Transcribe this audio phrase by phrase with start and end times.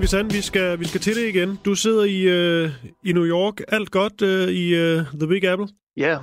[0.00, 1.58] Jan Visan, vi skal, vi skal til det igen.
[1.64, 2.70] Du sidder i, øh,
[3.04, 3.60] i New York.
[3.68, 5.68] Alt godt øh, i øh, The Big Apple?
[5.96, 6.18] Ja,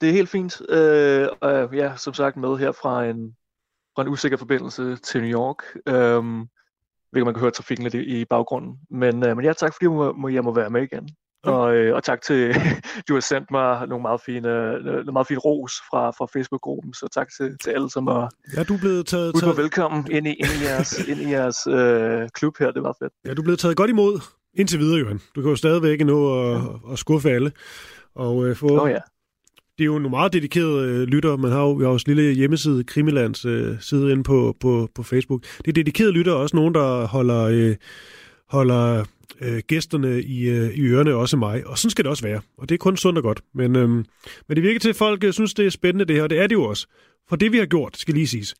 [0.00, 0.60] det er helt fint.
[0.68, 3.36] Øh, og øh, ja, som sagt med her fra en,
[3.94, 5.62] fra en usikker forbindelse til New York.
[5.86, 6.22] Øh,
[7.10, 8.78] hvilket man kan høre trafikken lidt i, i baggrunden.
[8.90, 11.08] Men, øh, men ja, tak fordi jeg må, må, jeg må være med igen.
[11.46, 12.54] Og, øh, og tak til,
[13.08, 14.48] du har sendt mig nogle meget fine,
[14.82, 18.62] noget meget fine ros fra, fra Facebook-gruppen, så tak til, til alle, som har ja,
[18.62, 19.56] du er blevet taget, taget...
[19.56, 23.12] velkommen ind i, ind i jeres, ind i jeres øh, klub her, det var fedt.
[23.26, 24.20] Ja, du er blevet taget godt imod
[24.54, 25.20] indtil videre, Johan.
[25.34, 26.92] Du kan jo stadigvæk nå at, ja.
[26.92, 27.52] at skuffe alle.
[28.14, 28.98] Og øh, få, oh, ja.
[29.78, 31.38] Det er jo nogle meget dedikerede øh, lyttere.
[31.38, 35.02] Man har jo, vi har vores lille hjemmeside, Krimilands øh, side inde på, på, på
[35.02, 35.42] Facebook.
[35.58, 37.42] Det er dedikerede lyttere, også nogen, der holder...
[37.42, 37.76] Øh,
[38.48, 39.04] holder
[39.40, 41.66] øh, gæsterne i, øh, i ørerne, også mig.
[41.66, 42.40] Og sådan skal det også være.
[42.58, 43.40] Og det er kun sundt og godt.
[43.54, 44.04] Men, øh, men
[44.56, 46.46] det virker til, at folk øh, synes, det er spændende det her, og det er
[46.46, 46.86] det jo også.
[47.28, 48.54] For det, vi har gjort, skal lige siges,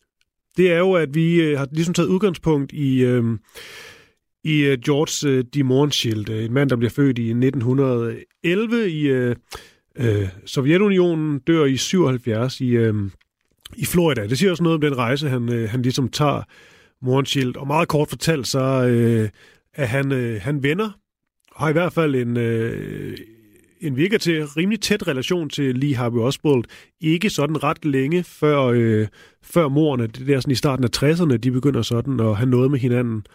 [0.57, 3.05] det er jo, at vi øh, har ligesom taget udgangspunkt i...
[3.05, 3.25] Øh,
[4.45, 9.07] i øh, George øh, de Mornschild, øh, en mand, der bliver født i 1911 i
[9.07, 9.37] øh,
[9.97, 12.95] øh, Sovjetunionen, dør i 77 i, øh,
[13.77, 14.27] i Florida.
[14.27, 16.43] Det siger også noget om den rejse, han, øh, han ligesom tager
[17.03, 17.57] Mornschild.
[17.57, 19.29] Og meget kort fortalt, så øh,
[19.77, 20.91] at han, øh, han venner,
[21.57, 23.17] har i hvert fald en, øh,
[23.81, 26.65] en virker til rimelig tæt relation til Lee Harvey Oswald.
[27.01, 29.07] Ikke sådan ret længe før, øh,
[29.43, 32.71] før morerne, det der sådan i starten af 60'erne, de begynder sådan at have noget
[32.71, 33.27] med hinanden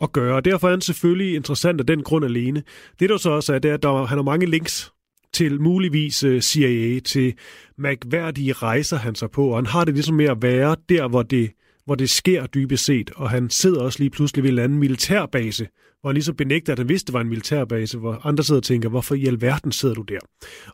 [0.00, 0.34] at gøre.
[0.34, 2.62] Og Derfor er han selvfølgelig interessant af den grund alene.
[3.00, 4.92] Det der så også er, det er, at der, han har mange links
[5.32, 7.34] til muligvis øh, CIA, til
[7.78, 11.22] mærkværdige rejser han sig på, og han har det ligesom med at være der, hvor
[11.22, 11.50] det
[11.84, 15.68] hvor det sker dybest set, og han sidder også lige pludselig ved en anden militærbase,
[16.00, 18.64] hvor han ligesom benægter, at han vidste, det var en militærbase, hvor andre sidder og
[18.64, 20.18] tænker, hvorfor i alverden sidder du der?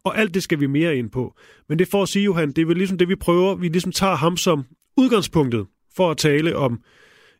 [0.04, 1.34] Og alt det skal vi mere ind på.
[1.68, 3.54] Men det får at sige, Johan, det er vel ligesom det, vi prøver.
[3.54, 4.64] Vi ligesom tager ham som
[4.96, 5.66] udgangspunktet
[5.96, 6.80] for at tale om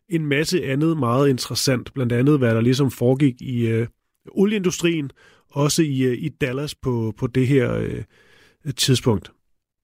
[0.09, 1.93] en masse andet meget interessant.
[1.93, 3.87] Blandt andet, hvad der ligesom foregik i øh,
[4.31, 5.11] olieindustrien,
[5.49, 8.03] også i, øh, i Dallas på, på det her øh,
[8.77, 9.31] tidspunkt.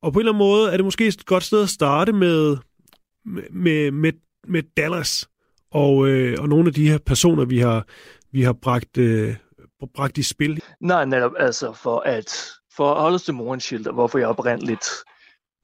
[0.02, 2.58] Og på en eller anden måde er det måske et godt sted at starte med
[3.26, 4.14] med, med,
[4.48, 5.30] med Dallas
[5.72, 7.88] og, øh, og nogle af de her personer, vi har,
[8.32, 9.36] vi har bragt, øh,
[9.96, 10.64] bragt i spil?
[10.82, 14.86] Nej, netop altså for at, for at holde os til Morenshield, hvorfor jeg oprindeligt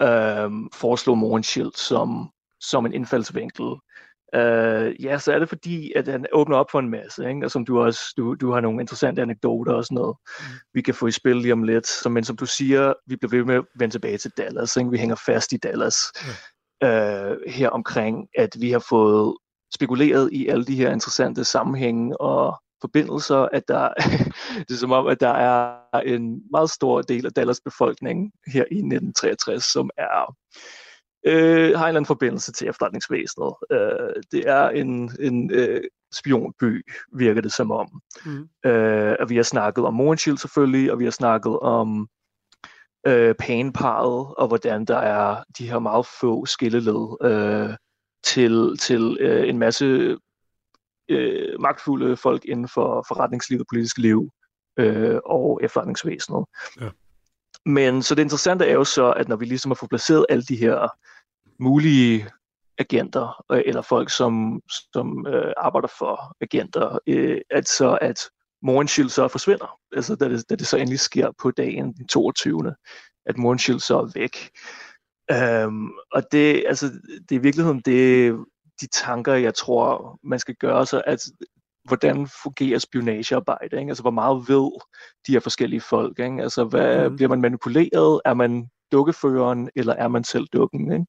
[0.01, 3.65] øh, foreslog Morenshield som, som en indfaldsvinkel.
[4.35, 7.45] Øh, ja, så er det fordi, at han åbner op for en masse, ikke?
[7.45, 10.45] og som du også, du, du har nogle interessante anekdoter og sådan noget, mm.
[10.73, 11.87] vi kan få i spil lige om lidt.
[11.87, 14.91] Så, men som du siger, vi bliver ved med at vende tilbage til Dallas, ikke?
[14.91, 15.95] vi hænger fast i Dallas.
[16.83, 19.37] Øh, her omkring, at vi har fået
[19.73, 23.93] spekuleret i alle de her interessante sammenhænge og forbindelser, at der,
[24.67, 28.63] det er som om, at der er en meget stor del af Dallas befolkning her
[28.71, 30.35] i 1963, som er
[31.25, 33.53] øh, har en eller anden forbindelse til efterretningsvæsenet.
[33.71, 35.81] Øh, det er en, en øh,
[36.13, 36.85] spionby,
[37.17, 38.01] virker det som om.
[38.25, 38.49] Mm.
[38.65, 42.07] Øh, og vi har snakket om Morenshield selvfølgelig, og vi har snakket om
[43.07, 47.75] øh, panparret, og hvordan der er de her meget få skilleled øh,
[48.23, 50.17] til, til øh, en masse
[51.09, 54.29] øh, magtfulde folk inden for forretningslivet og politisk liv
[54.79, 56.45] øh, og efterretningsvæsenet.
[56.81, 56.89] Ja.
[57.65, 60.43] Men så det interessante er jo så, at når vi ligesom har fået placeret alle
[60.43, 60.87] de her
[61.59, 62.29] mulige
[62.77, 64.61] agenter, øh, eller folk, som,
[64.93, 68.19] som øh, arbejder for agenter, øh, at så at
[68.61, 69.79] Morenshield så forsvinder.
[69.95, 72.75] Altså da det, da det så endelig sker på dagen den 22.
[73.25, 74.49] At Morenshield så er væk.
[75.65, 76.85] Um, og det, altså,
[77.29, 78.35] det er i virkeligheden det,
[78.81, 81.19] de tanker, jeg tror, man skal gøre sig, at
[81.87, 83.79] hvordan fungerer spionagearbejde?
[83.79, 83.89] Ikke?
[83.89, 84.71] Altså, hvor meget ved
[85.27, 86.19] de her forskellige folk?
[86.19, 86.41] Ikke?
[86.41, 87.15] Altså, hvad, mm.
[87.15, 88.21] bliver man manipuleret?
[88.25, 90.91] Er man dukkeføreren, eller er man selv dukken?
[90.91, 91.05] Ikke?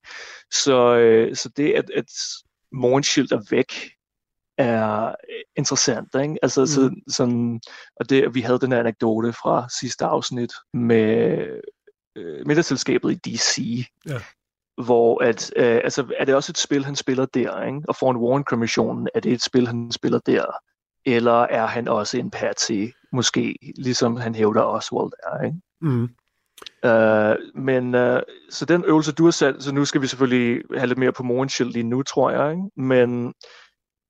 [0.53, 2.11] Så, øh, så det, at, at
[2.73, 3.73] Morenshield er væk,
[4.61, 6.15] er øh, interessant.
[6.15, 6.39] Ikke?
[6.43, 6.67] Altså, mm.
[6.67, 7.61] så, sådan,
[7.97, 11.39] og det, vi havde den her anekdote fra sidste afsnit med
[12.17, 13.59] øh, middagsselskabet i DC,
[14.09, 14.21] ja.
[14.85, 17.81] hvor at, øh, altså, er det også et spil, han spiller der, ikke?
[17.89, 20.45] og for en Warren-kommissionen, er det et spil, han spiller der,
[21.07, 25.57] eller er han også en patsy, måske, ligesom han hævder Oswald er, ikke?
[25.81, 26.09] Mm.
[26.87, 28.21] Uh, men uh,
[28.51, 31.23] så den øvelse, du har sat, så nu skal vi selvfølgelig have lidt mere på
[31.23, 32.71] morgenshield lige nu, tror jeg, ikke?
[32.77, 33.35] men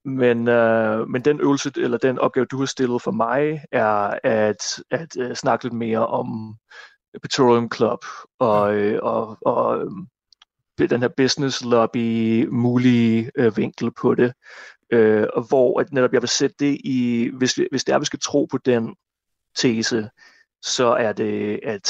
[0.05, 4.83] men, uh, men den øvelse, eller den opgave, du har stillet for mig, er at,
[4.91, 6.55] at uh, snakke lidt mere om
[7.21, 8.05] Petroleum Club
[8.39, 9.85] og, øh, og, og
[10.79, 14.33] øh, den her business lobby mulige øh, vinkel på det.
[14.91, 17.99] Øh, og hvor at netop jeg vil sætte det i, hvis, vi, hvis det er,
[17.99, 18.95] vi skal tro på den
[19.55, 20.09] tese,
[20.61, 21.89] så er det, at,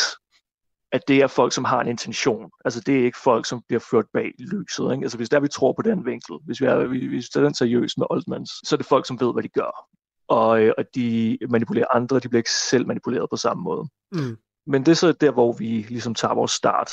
[0.91, 2.51] at det er folk, som har en intention.
[2.65, 4.91] Altså det er ikke folk, som bliver ført bag lyset.
[4.91, 5.03] Ikke?
[5.03, 7.43] Altså hvis det er, vi tror på den vinkel, hvis vi, er, hvis vi er
[7.43, 9.87] den seriøst med Oldmans, så er det folk, som ved, hvad de gør.
[10.27, 13.89] Og, øh, og de manipulerer andre, de bliver ikke selv manipuleret på samme måde.
[14.11, 14.37] Mm.
[14.67, 16.91] Men det er så der, hvor vi ligesom tager vores start.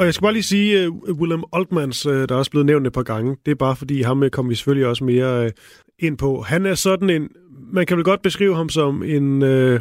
[0.00, 2.86] Og jeg skal bare lige sige, uh, William Altmans, uh, der er også blevet nævnt
[2.86, 5.50] et par gange, det er bare fordi, ham øh, kommer vi selvfølgelig også mere uh,
[5.98, 6.42] ind på.
[6.42, 7.28] Han er sådan en,
[7.72, 9.80] man kan vel godt beskrive ham som en, uh,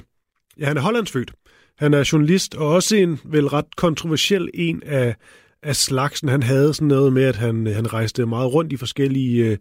[0.60, 1.32] ja, han er hollandsfødt.
[1.78, 5.16] Han er journalist, og også en vel ret kontroversiel en af,
[5.64, 6.30] af slagsen.
[6.30, 9.58] Han havde sådan noget med, at han, han rejste meget rundt i forskellige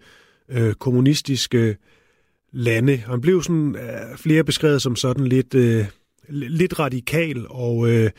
[0.51, 1.77] øh, kommunistiske
[2.53, 2.97] lande.
[2.97, 5.85] Han blev sådan øh, flere beskrevet som sådan lidt, øh,
[6.29, 8.11] lidt radikal, og Øh,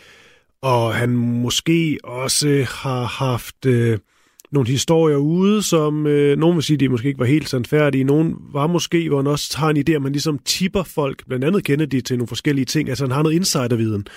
[0.62, 4.00] og han måske også har haft øh,
[4.52, 8.04] nogle historier ude, som øh, nogen vil sige, de måske ikke var helt sandfærdige.
[8.04, 11.46] Nogen var måske, hvor han også har en idé, at man ligesom tipper folk, blandt
[11.46, 12.90] andet Kennedy, til nogle forskellige ting.
[12.90, 14.08] Altså han har noget insiderviden,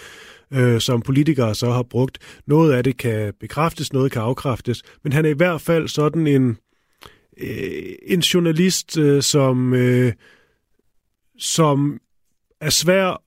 [0.52, 2.18] øh, som politikere så har brugt.
[2.46, 6.26] Noget af det kan bekræftes, noget kan afkræftes, men han er i hvert fald sådan
[6.26, 6.56] en,
[7.40, 10.12] øh, en journalist, øh, som, øh,
[11.38, 11.98] som
[12.60, 13.22] er svær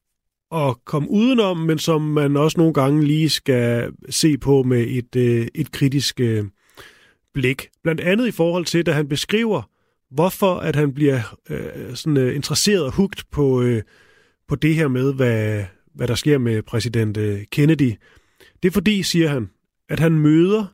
[0.56, 5.16] at komme udenom, men som man også nogle gange lige skal se på med et,
[5.16, 6.46] øh, et kritisk øh,
[7.34, 7.68] blik.
[7.84, 9.62] Blandt andet i forhold til, da han beskriver,
[10.12, 13.84] hvorfor at han bliver øh, sådan, øh, interesseret og hugt på, øh,
[14.48, 15.64] på det her med, hvad,
[15.94, 17.94] hvad der sker med præsident øh, Kennedy.
[18.64, 19.50] Det er fordi, siger han,
[19.90, 20.66] at han møder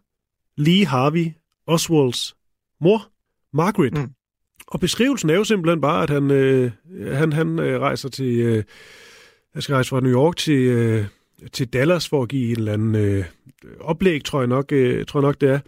[0.57, 1.27] Lee Harvey
[1.67, 2.35] Oswalds
[2.81, 3.09] mor,
[3.53, 3.97] Margaret.
[3.97, 4.09] Mm.
[4.67, 6.71] Og beskrivelsen er jo simpelthen bare, at han, øh,
[7.13, 8.39] han, han øh, rejser til...
[8.39, 8.63] Øh,
[9.55, 11.05] jeg skal rejse fra New York til, øh,
[11.53, 13.25] til Dallas for at give en eller anden øh,
[13.79, 15.59] oplæg, tror jeg, nok, øh, tror jeg nok, det er.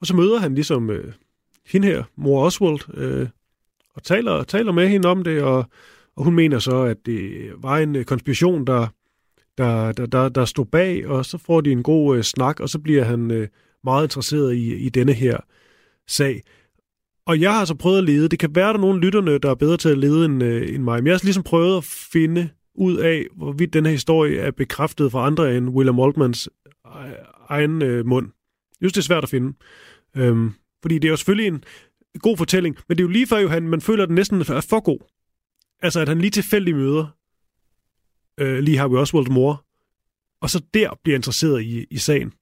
[0.00, 1.12] Og så møder han ligesom øh,
[1.66, 3.28] hende her, mor Oswald, øh,
[3.94, 5.64] og taler, taler med hende om det, og,
[6.16, 8.86] og hun mener så, at det var en øh, konspiration, der,
[9.58, 12.68] der, der, der, der stod bag, og så får de en god øh, snak, og
[12.68, 13.48] så bliver han øh,
[13.84, 15.38] meget interesseret i, i denne her
[16.08, 16.42] sag.
[17.26, 18.28] Og jeg har så prøvet at lede.
[18.28, 20.42] Det kan være, at der er nogle lytterne, der er bedre til at lede end,
[20.42, 20.98] øh, end mig.
[20.98, 22.48] Men jeg har ligesom prøvet at finde
[22.80, 26.48] ud af, hvorvidt den her historie er bekræftet fra andre end William Altmans
[27.48, 28.26] egen øh, mund.
[28.80, 29.52] Jeg synes, det er svært at finde.
[30.16, 31.64] Øhm, fordi det er jo selvfølgelig en
[32.18, 34.40] god fortælling, men det er jo lige før, jo, han, man føler, at den næsten
[34.40, 34.98] er for god.
[35.82, 37.06] Altså, at han lige tilfældig møder
[38.40, 39.64] øh, lige Harvey Oswalds mor,
[40.42, 42.32] og så der bliver interesseret i, i sagen.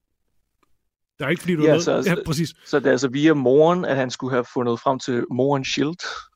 [1.19, 1.83] Der er ikke fordi, du ja, noget...
[1.83, 2.53] Så, ja, præcis.
[2.65, 6.28] Så det er altså via moren, at han skulle have fundet frem til morens shield?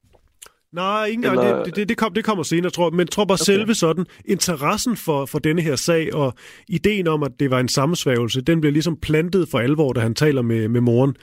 [0.74, 1.40] Nej, ikke engang.
[1.40, 1.64] Eller...
[1.64, 2.96] Det, det, det, kom, det kommer senere, tror jeg.
[2.96, 3.44] Men tror bare okay.
[3.44, 6.34] selve sådan, interessen for, for denne her sag og
[6.68, 10.16] ideen om, at det var en sammensværgelse, den bliver ligesom plantet for alvor, da han
[10.16, 11.16] taler med, med moren.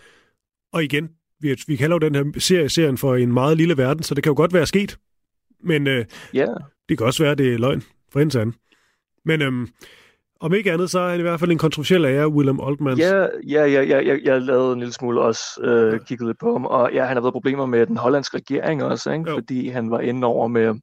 [0.72, 1.08] Og igen,
[1.40, 4.22] vi, vi kalder jo den her serie serien for en meget lille verden, så det
[4.22, 4.98] kan jo godt være sket.
[5.64, 6.04] Men øh,
[6.34, 6.48] yeah.
[6.88, 8.54] det kan også være, at det er løgn for hendes anden.
[9.24, 9.68] Men øhm,
[10.40, 13.00] om ikke andet, så er han i hvert fald en kontroversiel ære, William Altmans.
[13.00, 16.52] Ja, ja, ja, ja jeg, jeg lavede en lille smule også, øh, kigget lidt på
[16.52, 19.30] ham, og ja, han har været problemer med den hollandske regering også, ikke?
[19.30, 20.74] fordi han var inde over med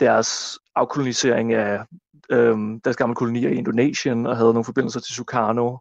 [0.00, 1.80] deres afkolonisering af
[2.30, 5.76] øh, deres gamle kolonier i Indonesien, og havde nogle forbindelser til Sukarno.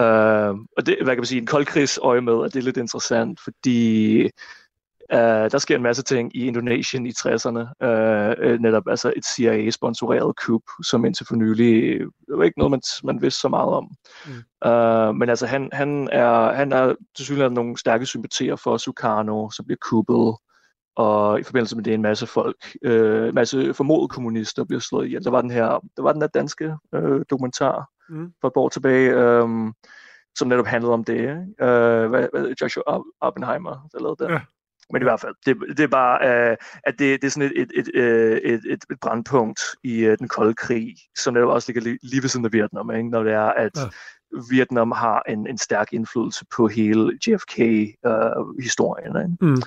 [0.00, 2.76] Øh, og det, hvad kan man sige, en koldkrigs øje med, at det er lidt
[2.76, 4.30] interessant, fordi
[5.12, 7.86] Uh, der sker en masse ting i Indonesien i 60'erne.
[7.86, 12.70] Uh, uh, netop altså et CIA-sponsoreret kup, som indtil for nylig det var ikke noget,
[12.70, 13.90] man, man vidste så meget om.
[14.26, 14.32] Mm.
[14.70, 19.50] Uh, men altså, han, han er, han er til synligheden nogle stærke sympatier for Sukarno,
[19.50, 20.36] som bliver kuppet,
[20.96, 25.06] og i forbindelse med det en masse folk, uh, en masse formodede kommunister bliver slået
[25.06, 25.24] ihjel.
[25.24, 28.32] Der var den her, der var den der danske uh, dokumentar mm.
[28.40, 29.74] for et år tilbage, um,
[30.38, 31.28] som netop handlede om det.
[31.62, 34.30] Uh, hvad, hvad, Joshua Oppenheimer, der lavede det.
[34.30, 34.40] Ja.
[34.92, 37.62] Men i hvert fald, det, det er bare, uh, at det, det er sådan et,
[37.62, 41.68] et, et, øh, et, et, et brandpunkt i uh, den kolde krig, som netop også
[41.68, 43.10] ligger lige, lige ved siden af Vietnam, ikke?
[43.10, 43.82] når det er, at ja.
[44.50, 49.16] Vietnam har en, en stærk indflydelse på hele JFK-historien.
[49.16, 49.36] Ikke?
[49.40, 49.62] Mm.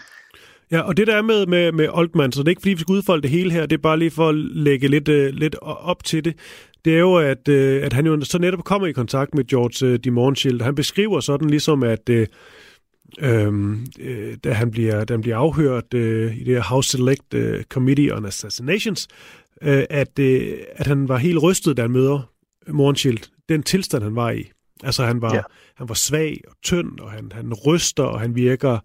[0.71, 2.79] Ja, og det der er med, med, med Oldman, så det er ikke fordi, vi
[2.79, 5.55] skal udfolde det hele her, det er bare lige for at lægge lidt, uh, lidt
[5.61, 6.35] op til det.
[6.85, 9.93] Det er jo, at, uh, at han jo så netop kommer i kontakt med George
[9.93, 10.61] uh, de Mornschild.
[10.61, 12.23] Han beskriver sådan ligesom, at uh,
[13.19, 17.33] øhm, øh, da, han bliver, da han bliver afhørt øh, i det her House Select
[17.33, 19.07] øh, Committee on Assassinations,
[19.61, 22.31] øh, at, øh, at han var helt rystet, da han møder
[22.67, 23.19] Mornschild.
[23.49, 24.51] Den tilstand, han var i.
[24.83, 25.41] Altså, han var, ja.
[25.75, 28.79] han var svag og tynd, og han, han ryster, og han virker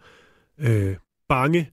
[0.60, 0.96] øh,
[1.28, 1.70] bange.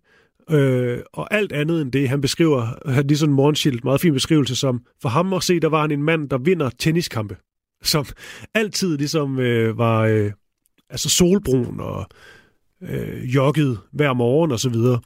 [0.49, 4.81] Øh, og alt andet end det, han beskriver, han ligesom Mornschild, meget fin beskrivelse som,
[5.01, 7.37] for ham at se, der var han en mand, der vinder tenniskampe.
[7.83, 8.05] Som
[8.53, 10.31] altid ligesom øh, var øh,
[10.89, 12.05] altså solbrun og
[12.89, 14.99] øh, jogget hver morgen og så videre.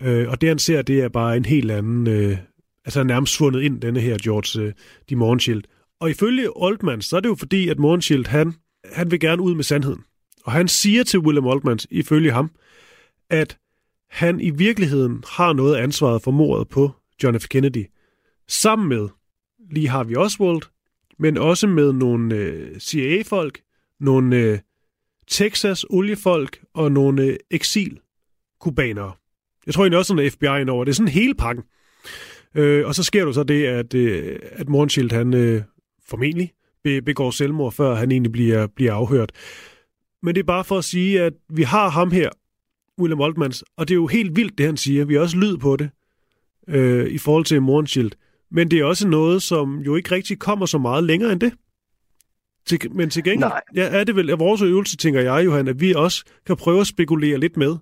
[0.00, 2.36] Øh, og det han ser, det er bare en helt anden, øh,
[2.84, 4.72] altså nærmest svundet ind, denne her George øh,
[5.10, 5.62] de Morgenshield.
[6.00, 8.54] Og ifølge Oldman, så er det jo fordi, at Morgenshield, han,
[8.92, 10.04] han vil gerne ud med sandheden.
[10.44, 12.50] Og han siger til William Oldman, ifølge ham,
[13.30, 13.58] at
[14.10, 16.90] han i virkeligheden har noget af ansvaret for mordet på
[17.22, 17.48] John F.
[17.48, 17.86] Kennedy.
[18.48, 19.08] Sammen med
[19.70, 20.62] lige har vi Oswald,
[21.18, 23.60] men også med nogle øh, CIA-folk,
[24.00, 24.58] nogle øh,
[25.30, 29.12] Texas oliefolk og nogle eksil-kubanere.
[29.66, 30.84] Jeg tror egentlig også, sådan er FBI indover.
[30.84, 31.64] Det er sådan hele pakken.
[32.54, 35.62] Øh, og så sker der så det, at, øh, at Mornschild, han øh,
[36.08, 36.52] formentlig
[36.84, 39.32] begår selvmord, før han egentlig bliver, bliver afhørt.
[40.22, 42.30] Men det er bare for at sige, at vi har ham her,
[43.00, 45.04] William Altmans, og det er jo helt vildt, det han siger.
[45.04, 45.90] Vi har også lyd på det
[46.68, 48.10] øh, i forhold til Mornschild.
[48.50, 51.52] Men det er også noget, som jo ikke rigtig kommer så meget længere end det.
[52.70, 53.60] Til, men til gengæld Nej.
[53.74, 56.80] ja, er det vel at vores øvelse, tænker jeg, Johan, at vi også kan prøve
[56.80, 57.76] at spekulere lidt med.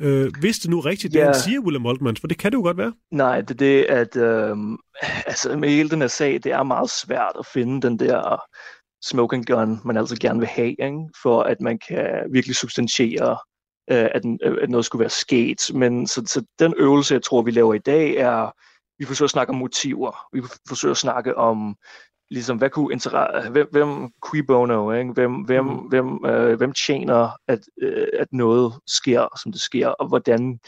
[0.00, 1.24] Øh, hvis det nu er rigtigt, det ja.
[1.24, 2.92] han siger, William Altman, for det kan det jo godt være.
[3.10, 4.56] Nej, det er det, at øh,
[5.26, 8.42] altså med hele den her sag, det er meget svært at finde den der
[9.04, 11.08] smoking gun, man altså gerne vil have, ikke?
[11.22, 13.36] for at man kan virkelig substantiere,
[13.90, 14.22] øh, at,
[14.62, 15.70] at noget skulle være sket.
[15.74, 18.50] Men så, så den øvelse, jeg tror, vi laver i dag, er,
[18.98, 20.26] vi forsøger at snakke om motiver.
[20.32, 21.76] Vi forsøger at snakke om
[22.30, 25.12] ligesom, hvad kunne interesse, hvem, hvem qui bono, ikke?
[25.12, 25.76] Hvem, hvem, mm.
[25.76, 30.58] hvem, øh, hvem tjener, at, øh, at noget sker, som det sker, og hvordan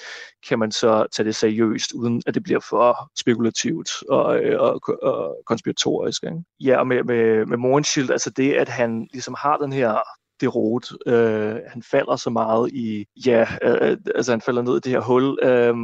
[0.48, 4.80] kan man så tage det seriøst, uden at det bliver for spekulativt og, øh, og,
[5.02, 6.42] og konspiratorisk, ikke?
[6.60, 9.98] Ja, og med, med, med Morgenschild, altså det, at han ligesom har den her
[10.40, 10.92] det rot.
[11.06, 15.00] Øh, han falder så meget i, ja, øh, altså han falder ned i det her
[15.00, 15.38] hul.
[15.42, 15.74] Øh,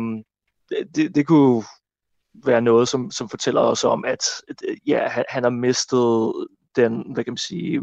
[0.95, 1.65] det, det kunne
[2.35, 4.25] være noget, som, som fortæller os om, at
[4.87, 6.33] ja, han, han har mistet
[6.77, 7.81] den, hvad kan man sige,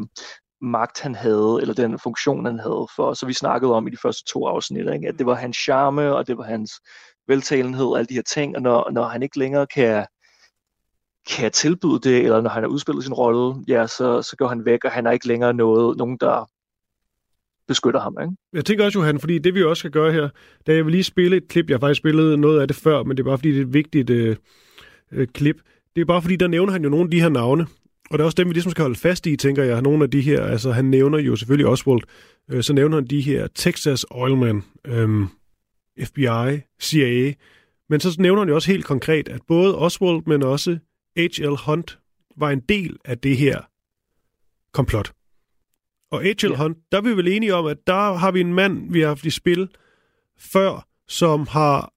[0.61, 3.97] magt han havde, eller den funktion han havde for, så vi snakkede om i de
[3.97, 5.07] første to afsnit, ikke?
[5.07, 6.71] at det var hans charme, og det var hans
[7.27, 10.05] veltalenhed, og alle de her ting, og når, når han ikke længere kan,
[11.29, 14.65] kan tilbyde det, eller når han har udspillet sin rolle, ja, så, så går han
[14.65, 16.49] væk, og han er ikke længere noget, nogen, der
[17.71, 18.17] beskytter ham.
[18.21, 18.33] Ikke?
[18.53, 20.29] Jeg tænker også, Johan, fordi det vi også skal gøre her,
[20.67, 23.03] da jeg vil lige spille et klip, jeg har faktisk spillet noget af det før,
[23.03, 24.35] men det er bare fordi, det er et vigtigt øh,
[25.11, 25.55] øh, klip.
[25.95, 27.67] Det er bare fordi, der nævner han jo nogle af de her navne,
[28.09, 29.81] og det er også dem, vi ligesom skal holde fast i, tænker jeg.
[29.81, 32.01] Nogle af de her, altså han nævner jo selvfølgelig Oswald,
[32.51, 35.27] øh, så nævner han de her Texas Oilman, øh,
[36.03, 37.33] FBI, CIA,
[37.89, 40.77] men så nævner han jo også helt konkret, at både Oswald, men også
[41.17, 41.55] H.L.
[41.65, 41.99] Hunt
[42.37, 43.61] var en del af det her
[44.73, 45.13] komplot.
[46.11, 46.49] Og H.L.
[46.49, 46.55] Ja.
[46.55, 49.07] Hunt, der er vi vel enige om, at der har vi en mand, vi har
[49.07, 49.69] haft i spil
[50.39, 51.91] før, som har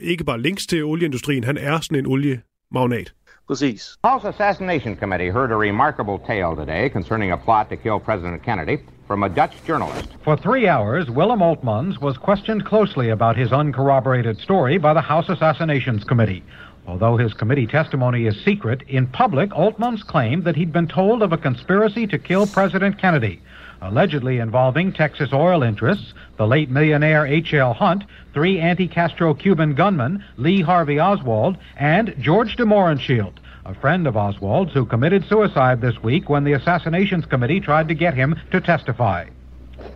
[0.00, 3.12] ikke bare links til olieindustrien, han er sådan en oliemagnat.
[3.48, 3.96] Præcis.
[4.04, 8.76] House Assassination Committee heard a remarkable tale today concerning a plot to kill President Kennedy
[9.06, 10.08] from a Dutch journalist.
[10.24, 15.28] For three hours, Willem Oltmans was questioned closely about his uncorroborated story by the House
[15.28, 16.42] Assassinations Committee.
[16.86, 21.32] Although his committee testimony is secret, in public, Altman's claimed that he'd been told of
[21.32, 23.42] a conspiracy to kill President Kennedy,
[23.82, 27.74] allegedly involving Texas oil interests, the late millionaire H.L.
[27.74, 34.16] Hunt, three anti-Castro Cuban gunmen, Lee Harvey Oswald, and George de Mohrenschildt, a friend of
[34.16, 38.60] Oswald's who committed suicide this week when the Assassinations Committee tried to get him to
[38.60, 39.26] testify.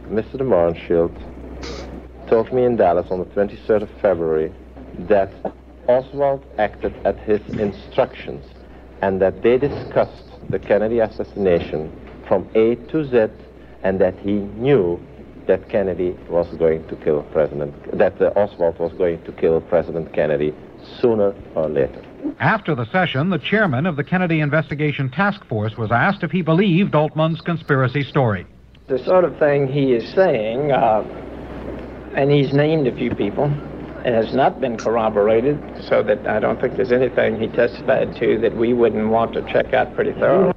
[0.09, 0.39] Mr.
[0.39, 1.17] de Mohrenschildt
[2.29, 4.53] told me in Dallas on the 23rd of February
[4.99, 5.31] that
[5.91, 8.45] Oswald acted at his instructions
[9.03, 11.91] and that they discussed the Kennedy assassination
[12.29, 13.33] from A to Z
[13.83, 15.01] and that he knew
[15.47, 20.13] that Kennedy was going to kill President, that uh, Oswald was going to kill President
[20.13, 20.55] Kennedy
[21.01, 22.05] sooner or later.
[22.39, 26.43] After the session, the chairman of the Kennedy Investigation Task Force was asked if he
[26.43, 28.47] believed Altman's conspiracy story.
[28.87, 31.03] The sort of thing he is saying, uh,
[32.15, 33.53] and he's named a few people,
[34.07, 38.29] It has not been corroborated, so that I don't think there's anything he testified to
[38.41, 40.53] that we wouldn't want to check out pretty thoroughly.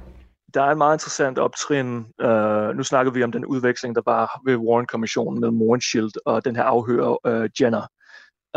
[0.54, 2.06] Der er en meget interessant optrin.
[2.24, 6.56] Uh, nu snakker vi om den udveksling, der var ved Warren-kommissionen med Morenshield og den
[6.56, 7.86] her afhører uh, Jenner.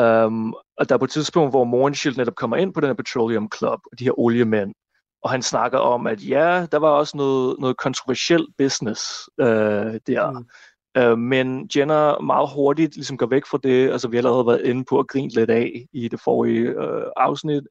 [0.02, 2.94] Um, og der er på et tidspunkt, hvor Morgenshield netop kommer ind på den her
[2.94, 4.74] Petroleum Club, og de her oliemænd,
[5.24, 9.48] og han snakker om, at ja, der var også noget, noget kontroversiel business uh,
[10.08, 10.32] der.
[10.32, 10.46] Mm.
[11.00, 14.62] Uh, men Jenner meget hurtigt ligesom går væk fra det, altså vi har allerede været
[14.62, 17.64] inde på at grine lidt af i det forrige uh, afsnit,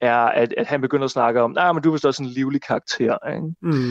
[0.00, 2.22] er, at, at han begynder at snakke om, nej, nah, men du er vist også
[2.22, 3.54] en livlig karakter, ikke?
[3.62, 3.90] Mm.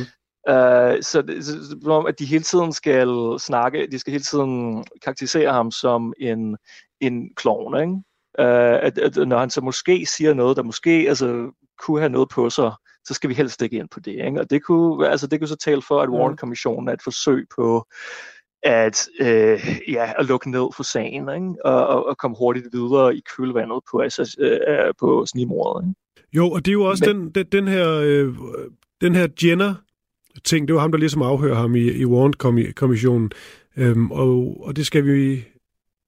[0.50, 5.54] Uh, så, så, så at de hele tiden skal snakke, de skal hele tiden karakterisere
[5.54, 6.58] ham som en,
[7.00, 7.94] en klovn, ikke?
[8.40, 12.30] Uh, at, at, når han så måske siger noget, der måske altså, kunne have noget
[12.30, 12.72] på sig,
[13.06, 14.12] så skal vi helst stikke ind på det.
[14.12, 14.40] Ikke?
[14.40, 16.16] Og det kunne, altså, det kunne så tale for, at mm.
[16.16, 17.88] Warren-kommissionen er et forsøg på
[18.63, 21.65] at, øh, ja, at lukke ned for sagen, ikke?
[21.65, 25.88] Og, og, og komme hurtigt videre i kølvandet på, altså, øh, på snimordet.
[25.88, 26.00] Ikke?
[26.34, 28.34] Jo, og det er jo også Men, den, den, den her, øh,
[29.01, 29.74] den her Jenner
[30.44, 33.32] ting, det var ham, der ligesom afhører ham i, i Warren-kommissionen,
[33.77, 35.46] øhm, og, og det skal vi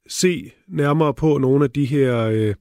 [0.07, 2.55] se nærmere på nogle af de her øh,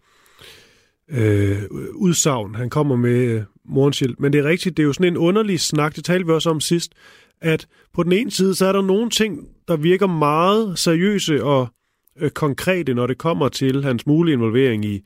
[1.08, 1.62] øh,
[1.94, 4.14] udsagn, han kommer med øh, Morgenshield.
[4.18, 6.50] Men det er rigtigt, det er jo sådan en underlig snak, det talte vi også
[6.50, 6.92] om sidst,
[7.40, 11.68] at på den ene side, så er der nogle ting, der virker meget seriøse og
[12.20, 15.00] øh, konkrete, når det kommer til hans mulige involvering i,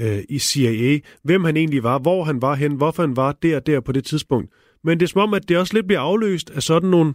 [0.00, 0.98] øh, i CIA.
[1.22, 4.04] Hvem han egentlig var, hvor han var hen, hvorfor han var der der på det
[4.04, 4.52] tidspunkt.
[4.84, 7.14] Men det er som om, at det også lidt bliver afløst af sådan nogle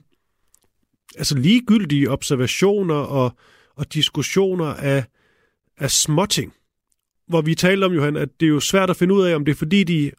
[1.17, 3.31] altså ligegyldige observationer og,
[3.75, 5.05] og diskussioner af,
[5.77, 6.53] af småting.
[7.27, 9.45] Hvor vi talte om, Johan, at det er jo svært at finde ud af, om
[9.45, 10.11] det er fordi, de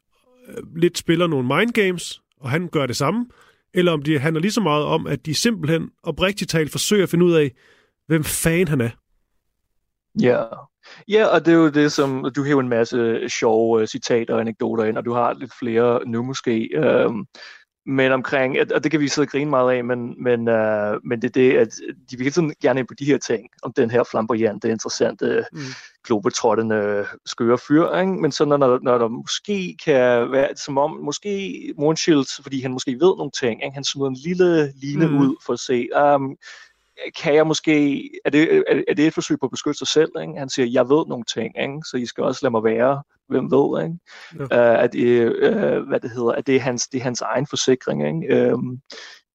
[0.49, 3.27] øh, lidt spiller nogle mind games, og han gør det samme,
[3.75, 7.09] eller om det handler lige så meget om, at de simpelthen oprigtigt talt forsøger at
[7.09, 7.53] finde ud af,
[8.07, 8.91] hvem fan han er.
[10.21, 10.45] Ja,
[11.09, 14.35] ja og det er jo det, som du har en masse øh, sjove uh, citater
[14.35, 16.69] og anekdoter ind, og du har lidt flere nu måske.
[16.79, 17.15] Uh,
[17.87, 21.23] men omkring, og det kan vi sidde og grine meget af, men, men, uh, men
[21.23, 21.69] det er det, at
[22.11, 25.59] de vil sådan gerne ind på de her ting, om den her flamboyante, interessante, mm.
[26.07, 28.13] globetrottende, skøre fyr, ikke?
[28.13, 32.93] men så når, når, der måske kan være, som om, måske Moonshield, fordi han måske
[32.93, 33.75] ved nogle ting, ikke?
[33.75, 35.19] han smider en lille line mm.
[35.19, 36.37] ud for at se, um,
[37.17, 40.11] kan jeg måske, er det, er, det et forsøg på at beskytte sig selv?
[40.21, 40.39] Ikke?
[40.39, 41.83] Han siger, jeg ved nogle ting, ikke?
[41.91, 43.99] så I skal også lade mig være, hvem ved, ikke?
[44.55, 44.77] Ja.
[44.77, 48.07] Uh, at, uh, hvad det hedder, at det er hans, det er hans egen forsikring,
[48.07, 48.55] ikke?
[48.55, 48.63] Uh,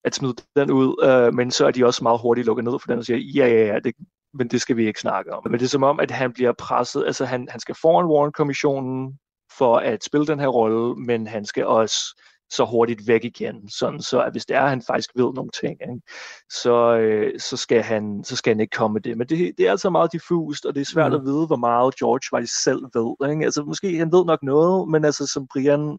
[0.04, 2.88] at smide den ud, uh, men så er de også meget hurtigt lukket ned for
[2.88, 3.94] den og siger, ja, ja, ja, det,
[4.34, 5.42] men det skal vi ikke snakke om.
[5.46, 9.20] Men det er som om, at han bliver presset, altså han, han skal foran Warren-kommissionen
[9.58, 14.02] for at spille den her rolle, men han skal også så hurtigt væk igen, sådan
[14.02, 16.02] så at hvis det er, at han faktisk ved nogle ting, ikke,
[16.50, 19.18] så, øh, så, skal han, så skal han ikke komme med det.
[19.18, 21.18] Men det, det er altså meget diffust, og det er svært mm.
[21.18, 23.32] at vide, hvor meget George faktisk selv ved.
[23.32, 23.46] Ikke?
[23.46, 25.98] Altså måske han ved nok noget, men altså som Brian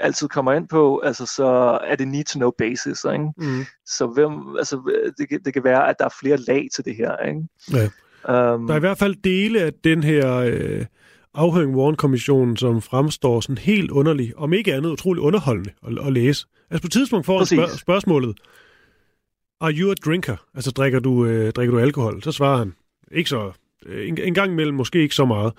[0.00, 1.44] altid kommer ind på, altså så
[1.84, 3.28] er det need to know basis, ikke?
[3.36, 3.64] Mm.
[3.86, 4.76] Så hvem, altså
[5.18, 7.40] det, det kan være, at der er flere lag til det her, ikke?
[7.72, 7.84] Ja.
[8.28, 10.86] Um, der er i hvert fald dele af den her øh,
[11.34, 16.46] afhøring Warren-kommissionen, som fremstår sådan helt underlig, om ikke andet utrolig underholdende at, at læse.
[16.70, 18.36] Altså på et tidspunkt får han spørg- spørgsmålet,
[19.60, 20.36] Are you a drinker?
[20.54, 22.22] Altså drikker du, øh, drikker du alkohol?
[22.22, 22.72] Så svarer han,
[23.12, 23.52] ikke så,
[23.86, 25.52] øh, en, en gang imellem måske ikke så meget.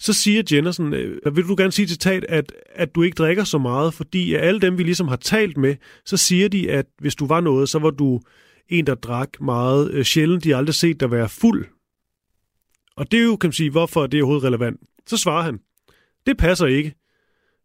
[0.00, 3.44] Så siger Jennerson, øh, vil du gerne sige til Tat, at, at du ikke drikker
[3.44, 6.86] så meget, fordi af alle dem, vi ligesom har talt med, så siger de, at
[6.98, 8.20] hvis du var noget, så var du
[8.68, 10.44] en, der drak meget øh, sjældent.
[10.44, 11.66] De har aldrig set dig være fuld.
[12.98, 14.80] Og det er jo, kan man sige, hvorfor det er overhovedet relevant.
[15.06, 15.60] Så svarer han,
[16.26, 16.94] det passer ikke.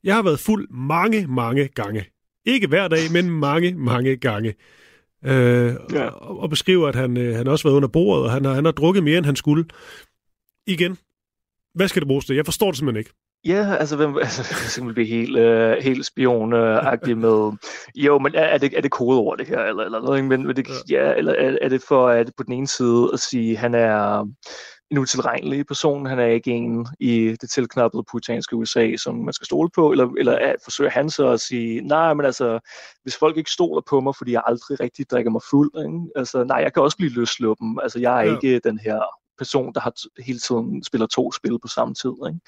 [0.04, 2.06] Jeg har været fuld mange, mange gange.
[2.46, 4.54] Ikke hver dag, men mange, mange gange.
[5.26, 6.06] Øh, ja.
[6.06, 8.54] og, og beskriver, at han, øh, han også har været under bordet, og han har,
[8.54, 9.66] han har drukket mere, end han skulle.
[10.68, 10.98] Igen,
[11.76, 12.36] hvad skal det bruges til?
[12.36, 13.14] Jeg forstår det simpelthen ikke.
[13.46, 17.52] Ja, altså, hvem, altså simpelthen blive helt, øh, helt spionagtig med,
[17.96, 20.56] jo, men er, er, det, er det kodeord det her, eller, eller noget, men, men
[20.56, 21.08] det, ja.
[21.08, 24.28] ja, eller er, er det for, at på den ene side at sige, han er,
[24.94, 26.06] en utilregnelig person.
[26.06, 30.10] Han er ikke en i det tilknappede putanske USA, som man skal stole på, eller,
[30.18, 32.60] eller at forsøger han så at sige, nej, men altså,
[33.04, 36.00] hvis folk ikke stoler på mig, fordi jeg aldrig rigtig drikker mig fuld, ikke?
[36.16, 37.80] altså, nej, jeg kan også blive løsluppen.
[37.84, 38.36] Altså, jeg er ja.
[38.36, 39.02] ikke den her
[39.38, 42.14] person, der har hele tiden spiller to spil på samme tid.
[42.28, 42.40] Ikke?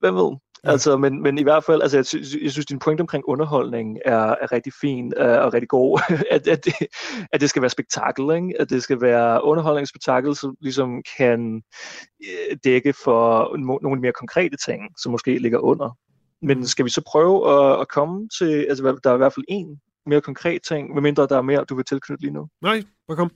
[0.00, 0.36] Hvem ved?
[0.64, 0.70] Ja.
[0.70, 3.98] Altså, men, men i hvert fald, altså, jeg, synes, jeg synes, din point omkring underholdning
[4.04, 6.00] er, er rigtig fin uh, og rigtig god.
[6.30, 6.74] at, at, det,
[7.32, 8.60] at det skal være spektakel, ikke?
[8.60, 11.62] at det skal være underholdningsspektakel, som ligesom kan
[12.20, 15.96] uh, dække for no, nogle mere konkrete ting, som måske ligger under.
[16.42, 19.44] Men skal vi så prøve at, at komme til, altså der er i hvert fald
[19.48, 22.48] en mere konkret ting, medmindre der er mere, du vil tilknytte lige nu?
[22.62, 23.30] Nej, bare kom.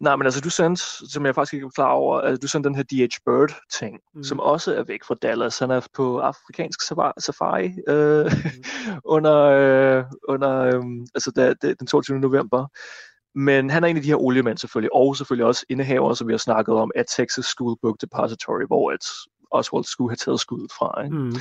[0.00, 2.68] Nej, men altså du sendte, som jeg faktisk ikke er klar over, altså, du sendte
[2.68, 3.16] den her D.H.
[3.26, 4.24] Bird-ting, mm.
[4.24, 5.58] som også er væk fra Dallas.
[5.58, 6.80] Han er på afrikansk
[7.18, 9.00] safari øh, mm.
[9.16, 10.82] under, øh, under øh,
[11.14, 12.18] altså da, da, den 22.
[12.18, 12.66] november.
[13.36, 16.32] Men han er en af de her oliemænd selvfølgelig, og selvfølgelig også indehaver, som vi
[16.32, 19.04] har snakket om, af Texas School Book Depository, hvor et
[19.54, 21.02] Oswald skulle have taget skuddet fra.
[21.04, 21.16] Ikke?
[21.16, 21.32] Mm.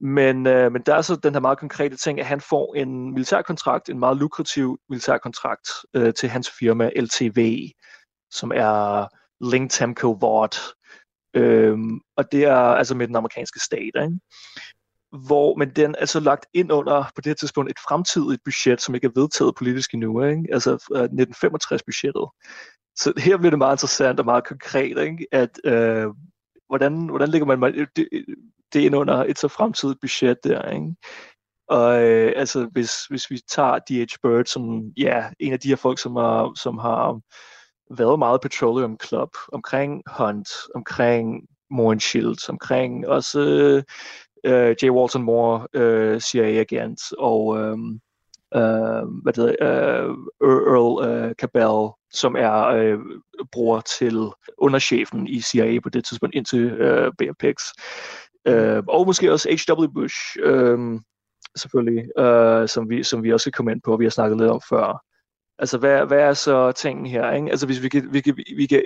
[0.00, 3.12] Men, øh, men der er så den her meget konkrete ting, at han får en
[3.12, 7.70] militærkontrakt, en meget lukrativ militærkontrakt øh, til hans firma LTV,
[8.30, 9.06] som er
[9.50, 10.56] Link Temco Vought.
[11.36, 13.80] Øhm, og det er altså med den amerikanske stat.
[13.80, 14.18] Ikke?
[15.26, 18.82] hvor, men den er så lagt ind under på det her tidspunkt et fremtidigt budget,
[18.82, 20.44] som ikke er vedtaget politisk endnu, ikke?
[20.52, 22.26] altså 1965-budgettet.
[22.96, 25.26] Så her bliver det meget interessant og meget konkret, ikke?
[25.32, 26.06] at øh,
[26.68, 28.08] hvordan, hvordan ligger man det,
[28.72, 30.94] det ind under et så fremtidigt budget der, ikke?
[31.68, 34.18] Og øh, altså, hvis, hvis vi tager D.H.
[34.22, 37.20] Bird som ja, en af de her folk, som har, som har
[37.90, 43.40] været meget Petroleum Club, omkring Hunt, omkring Moore Shields, omkring også
[44.44, 44.90] øh, J.
[44.90, 47.78] Walton Moore, øh, CIA-agent, og øh,
[48.54, 52.98] øh, hvad det hedder, øh, Earl øh, Cabell, som er øh,
[53.52, 57.62] bror til underchefen i CIA på det tidspunkt indtil øh, BFPX.
[58.46, 59.86] Øh, og måske også H.W.
[59.86, 61.00] Bush, øh,
[61.56, 64.50] selvfølgelig, øh, som, vi, som vi også kan komme ind på, vi har snakket lidt
[64.50, 65.04] om før.
[65.58, 67.32] Altså, hvad, hvad er så tingene her?
[67.32, 67.50] Ikke?
[67.50, 68.82] Altså, hvis vi kan, vi kan, vi kan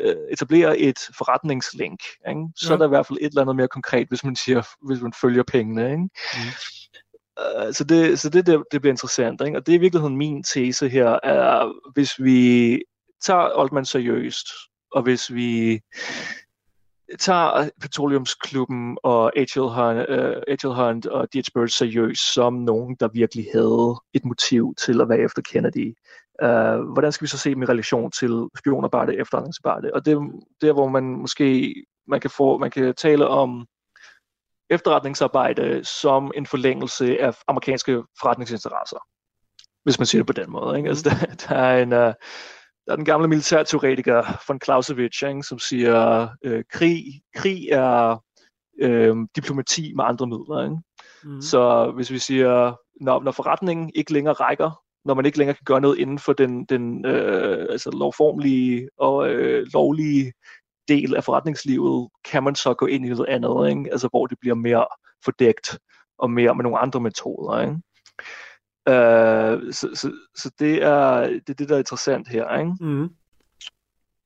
[0.00, 2.46] øh, etablere et forretningslink, ikke?
[2.56, 2.74] så ja.
[2.74, 5.12] er der i hvert fald et eller andet mere konkret, hvis man siger, hvis man
[5.20, 5.90] følger pengene.
[5.90, 6.02] Ikke?
[6.02, 6.08] Mm.
[7.38, 9.40] Øh, så det, så det, det, det bliver interessant.
[9.46, 9.58] Ikke?
[9.58, 12.82] Og det er i virkeligheden min tese her, er, hvis vi
[13.22, 14.46] tager Oldman seriøst,
[14.92, 15.80] og hvis vi
[17.18, 19.60] tager Petroleumsklubben og H.L.
[19.60, 21.50] Hunt, uh, Hunt og D.H.
[21.54, 25.94] Bird seriøst som nogen, der virkelig havde et motiv til at være efter Kennedy,
[26.42, 29.90] uh, hvordan skal vi så se dem i relation til spionarbejde efterretningsarbejde?
[29.94, 30.20] Og det er
[30.60, 31.74] der, hvor man måske
[32.08, 33.66] man kan, få, man kan tale om
[34.70, 38.98] efterretningsarbejde som en forlængelse af amerikanske forretningsinteresser.
[39.84, 40.76] Hvis man siger det på den måde.
[40.76, 40.88] Ikke?
[40.88, 45.42] Altså, der, der, er en, uh, der er den gamle militærteoretiker von Clausewitz, ikke?
[45.42, 47.04] som siger, øh, krig,
[47.36, 48.22] krig er
[48.80, 50.64] øh, diplomati med andre midler.
[50.64, 50.76] Ikke?
[51.24, 51.42] Mm.
[51.42, 54.70] Så hvis vi siger, når, når forretningen ikke længere rækker,
[55.04, 59.30] når man ikke længere kan gøre noget inden for den, den øh, altså lovformlige og
[59.30, 60.32] øh, lovlige
[60.88, 63.92] del af forretningslivet, kan man så gå ind i noget andet, ikke?
[63.92, 64.86] Altså, hvor det bliver mere
[65.24, 65.78] fordækt
[66.18, 67.60] og mere med nogle andre metoder.
[67.60, 67.74] Ikke?
[68.90, 72.58] Uh, så, så, så det er det, er det, der er interessant her.
[72.58, 72.72] Ikke?
[72.80, 73.10] Mm.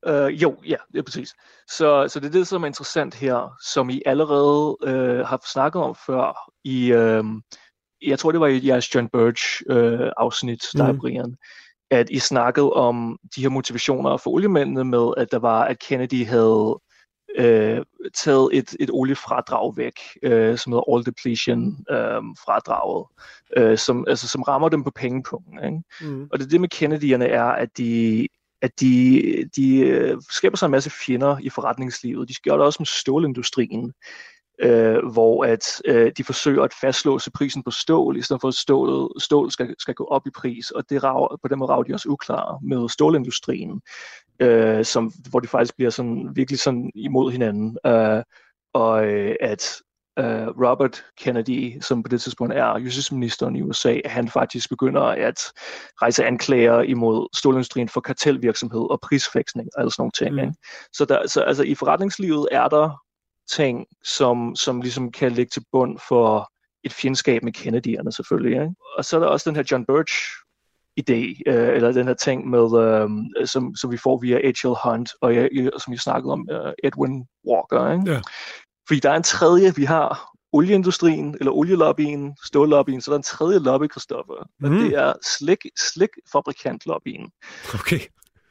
[0.08, 1.34] Uh, jo, ja, det er præcis.
[1.68, 5.82] Så, så det er det, som er interessant her, som I allerede uh, har snakket
[5.82, 7.24] om før i, uh,
[8.02, 10.98] jeg tror det var i jeres John Birch uh, afsnit, der mm.
[10.98, 11.36] Brian,
[11.92, 16.26] at I snakkede om de her motivationer for oliemændene med, at der var, at Kennedy
[16.26, 16.80] havde
[17.38, 17.80] øh,
[18.14, 23.06] taget et, et oliefradrag væk, øh, som hedder All Depletion øh, fradraget,
[23.56, 25.64] øh, som, altså, som rammer dem på pengepunkten.
[25.64, 26.12] Ikke?
[26.12, 26.28] Mm.
[26.32, 28.28] Og det, det med Kennedy'erne er, at de,
[28.62, 29.22] at de,
[29.56, 32.28] de øh, skaber sig en masse fjender i forretningslivet.
[32.28, 33.92] De gør det også med stålindustrien
[34.62, 38.54] øh, hvor at øh, de forsøger at fastlåse prisen på stål, i stedet for at
[38.54, 41.82] stål, stål skal, skal gå op i pris, og det rager, på den måde rager
[41.82, 43.80] de også uklare med stålindustrien,
[44.40, 48.22] øh, som, hvor de faktisk bliver sådan, virkelig sådan imod hinanden, øh,
[48.74, 49.76] og øh, at
[50.18, 55.38] øh, Robert Kennedy, som på det tidspunkt er justitsministeren i USA, han faktisk begynder at
[56.02, 60.32] rejse anklager imod stålindustrien for kartelvirksomhed og prisfæksning og alle sådan nogle ting.
[60.32, 60.38] Mm.
[60.38, 60.54] Ikke?
[60.92, 63.02] Så, der, så altså, i forretningslivet er der
[63.50, 66.52] ting, som, som ligesom kan ligge til bund for
[66.84, 68.52] et fjendskab med Kennedy'erne selvfølgelig.
[68.52, 68.74] Ikke?
[68.96, 70.12] Og så er der også den her John Birch
[71.00, 73.08] idé, øh, eller den her ting med, øh,
[73.46, 74.74] som, som vi får via H.L.
[74.84, 77.92] Hunt, og jeg, som vi snakkede om, uh, Edwin Walker.
[77.92, 78.12] Ikke?
[78.12, 78.20] Ja.
[78.88, 83.22] Fordi der er en tredje, vi har olieindustrien, eller olielobbyen, stållobbyen, så der er en
[83.22, 84.64] tredje lobby, Christoffer, mm.
[84.64, 87.30] og det er slik, slikfabrikantlobbyen.
[87.74, 88.00] Okay.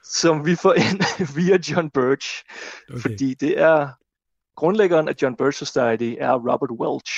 [0.03, 1.01] Som vi får ind
[1.37, 2.43] via John Birch,
[2.89, 3.01] okay.
[3.01, 3.87] fordi det er
[4.61, 7.13] Grundlæggeren af John Birch Society er Robert Welch,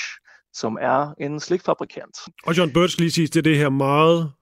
[0.52, 2.16] som er en slikfabrikant.
[2.46, 4.32] Og John Birch lige sidst, det er det her meget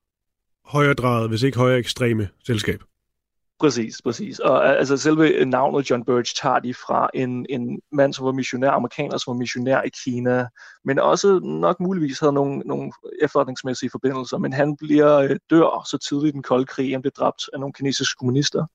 [0.64, 2.82] højredrejet, hvis ikke højere ekstreme selskab.
[3.60, 4.38] Præcis, præcis.
[4.38, 8.70] Og altså selve navnet John Birch tager de fra en, en mand, som var missionær,
[8.70, 10.46] amerikaner, som var missionær i Kina,
[10.84, 15.98] men også nok muligvis havde nogle, nogle efterretningsmæssige forbindelser, men han bliver øh, dør så
[15.98, 18.66] tidligt i den kolde krig, han bliver dræbt af nogle kinesiske kommunister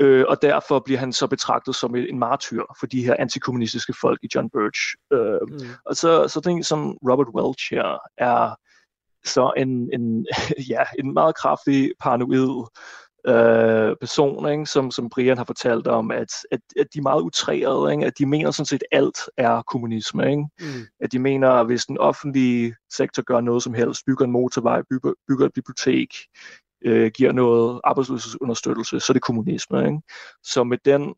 [0.00, 4.18] øh, og derfor bliver han så betragtet som en martyr for de her antikommunistiske folk
[4.22, 4.80] i John Birch.
[5.12, 5.74] Øh, mm.
[5.86, 8.54] Og så, så den som Robert Welch her er
[9.24, 10.26] så en, en,
[10.72, 12.66] ja, en meget kraftig paranoid
[13.26, 14.66] øh, person, ikke?
[14.66, 18.06] Som, som Brian har fortalt om, at, at, at de er meget utrærede, ikke?
[18.06, 20.30] at de mener sådan set, alt er kommunisme.
[20.30, 20.44] Ikke?
[20.60, 20.86] Mm.
[21.00, 24.82] At de mener, at hvis den offentlige sektor gør noget som helst, bygger en motorvej,
[24.90, 26.08] bygger, bygger et bibliotek,
[26.84, 29.86] øh, giver noget arbejdsløshedsunderstøttelse, så er det kommunisme.
[29.86, 30.00] Ikke?
[30.42, 31.14] Så med den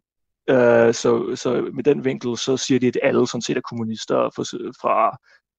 [0.50, 4.30] Øh, så, så med den vinkel, så siger de, at alle sådan set er kommunister,
[4.80, 5.16] fra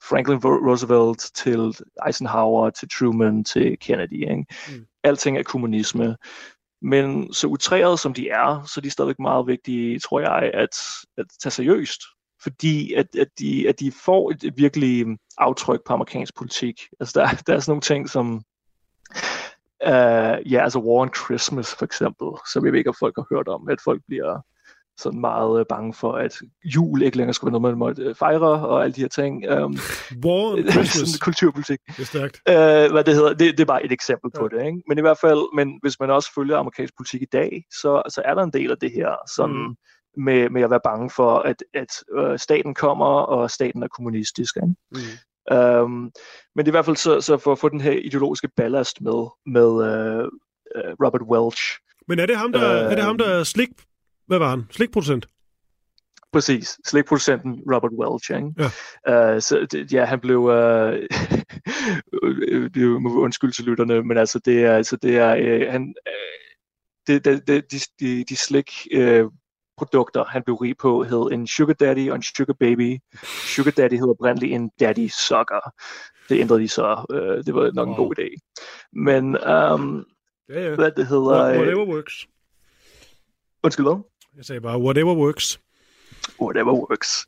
[0.10, 1.76] Franklin Roosevelt til
[2.08, 4.14] Eisenhower til Truman til Kennedy.
[4.14, 4.46] Ikke?
[4.70, 4.86] Mm.
[5.04, 6.18] Alting er kommunisme.
[6.82, 10.78] Men så utræret som de er, så er de stadigvæk meget vigtige, tror jeg, at,
[11.18, 12.02] at tage seriøst.
[12.44, 15.06] Fordi at, at, de, at de får et, et virkelig
[15.38, 16.82] aftryk på amerikansk politik.
[17.00, 18.44] Altså der, der er sådan nogle ting som,
[19.88, 23.36] uh, ja, altså War on Christmas for eksempel, som jeg ved ikke, om folk har
[23.36, 24.42] hørt om, at folk bliver
[24.98, 28.16] sådan meget øh, bange for, at jul ikke længere skulle være noget, man måtte øh,
[28.16, 29.52] fejre, og alle de her ting.
[29.52, 29.78] Um,
[30.26, 31.20] War on Christmas.
[31.20, 31.80] kulturpolitik.
[31.88, 32.42] Det er stærkt.
[32.50, 34.40] Uh, hvad det hedder, det, det er bare et eksempel ja.
[34.40, 34.66] på det.
[34.66, 34.82] Ikke?
[34.88, 38.22] Men i hvert fald, men hvis man også følger amerikansk politik i dag, så, så
[38.26, 40.24] er der en del af det her, sådan mm.
[40.24, 44.56] med, med at være bange for, at, at uh, staten kommer, og staten er kommunistisk.
[44.56, 44.76] Ikke?
[44.92, 44.98] Mm.
[45.52, 46.12] Um,
[46.56, 49.02] men det er i hvert fald så, så for at få den her ideologiske ballast
[49.02, 50.28] med, med uh,
[51.06, 51.62] Robert Welch.
[52.08, 53.70] Men er det ham, der, uh, er det ham, der er slik
[54.28, 54.64] hvad var han?
[54.72, 55.28] Slikproducent?
[56.34, 56.78] Præcis.
[56.86, 58.32] Slikproducenten Robert Welch.
[58.32, 58.72] Ikke?
[59.08, 59.36] Ja.
[59.36, 60.40] Uh, så det, ja, han blev...
[60.40, 60.94] Uh,
[62.76, 64.76] det må undskylde til lytterne, men altså det er...
[64.76, 66.14] Altså, det er uh, han, uh,
[67.08, 69.32] det, det, det, de, de, de slik uh,
[69.86, 72.98] produkter, han blev rig på, hed en sugar daddy og en sugar baby.
[73.56, 75.74] Sugar daddy hed oprindeligt en daddy sucker.
[76.30, 77.06] Det ændrede de så.
[77.10, 77.96] Uh, det var nok wow.
[77.96, 78.58] en god idé.
[78.94, 80.06] Men um,
[80.50, 80.76] ja, ja.
[80.76, 81.58] hvad det hedder...
[81.58, 82.28] Whatever works.
[83.64, 84.04] Undskyld hvad?
[84.38, 85.60] Jeg sagde bare, whatever works.
[86.42, 87.26] Whatever works.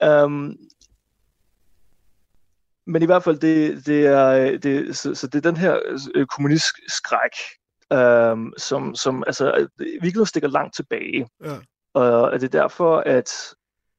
[0.00, 0.24] Ja.
[0.24, 0.56] Um,
[2.86, 5.78] men i hvert fald, det, det er, det, så, så det er den her
[6.14, 7.30] øh, kommunistskræk,
[7.92, 9.68] um, som, som altså,
[10.02, 11.28] virkelig stikker langt tilbage.
[11.44, 11.56] Ja.
[11.94, 13.30] Og det er derfor, at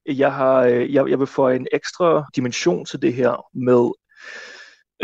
[0.06, 3.92] jeg, har, jeg, jeg vil få en ekstra dimension til det her med,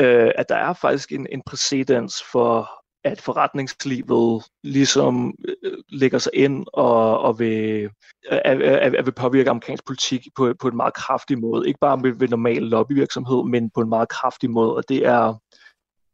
[0.02, 2.70] uh, at der er faktisk en, en præcedens for
[3.04, 7.90] at forretningslivet ligesom øh, lægger sig ind og, og vil,
[8.30, 11.68] at, at, vil påvirke amerikansk politik på, på en meget kraftig måde.
[11.68, 14.76] Ikke bare med, ved normal lobbyvirksomhed, men på en meget kraftig måde.
[14.76, 15.34] Og det er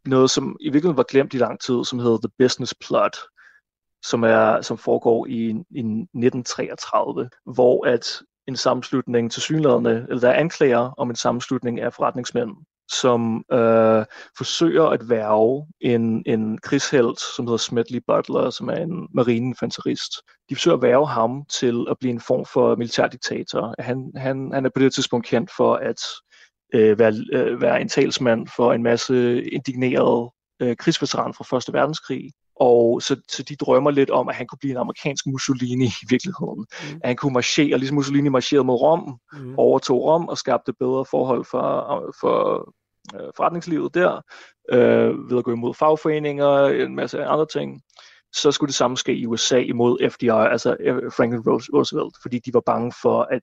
[0.07, 3.17] noget, som i virkeligheden var glemt i lang tid, som hedder The Business Plot,
[4.05, 10.29] som, er, som foregår i, i 1933, hvor at en sammenslutning til synlædende, eller der
[10.29, 12.51] er anklager om en sammenslutning af forretningsmænd,
[12.91, 14.05] som øh,
[14.37, 20.11] forsøger at værve en, en krigshelt, som hedder Smedley Butler, som er en marineinfanterist.
[20.49, 23.75] De forsøger at værve ham til at blive en form for militærdiktator.
[23.79, 26.01] Han, han, han er på det tidspunkt kendt for at
[26.73, 32.31] øh, være, øh, være en talsmand for en masse indignerede øh, krigsveteraner fra Første Verdenskrig.
[32.55, 36.05] Og så, så de drømmer lidt om, at han kunne blive en amerikansk Mussolini i
[36.09, 36.59] virkeligheden.
[36.59, 36.99] Mm.
[37.03, 39.55] At han kunne marchere, ligesom Mussolini marcherede mod Rom, mm.
[39.57, 42.35] overtog Rom og skabte bedre forhold for, for
[43.15, 44.21] øh, forretningslivet der,
[44.71, 47.81] øh, ved at gå imod fagforeninger, en masse andre ting.
[48.33, 52.53] Så skulle det samme ske i USA imod FDR, altså øh, Franklin Roosevelt, fordi de
[52.53, 53.41] var bange for, at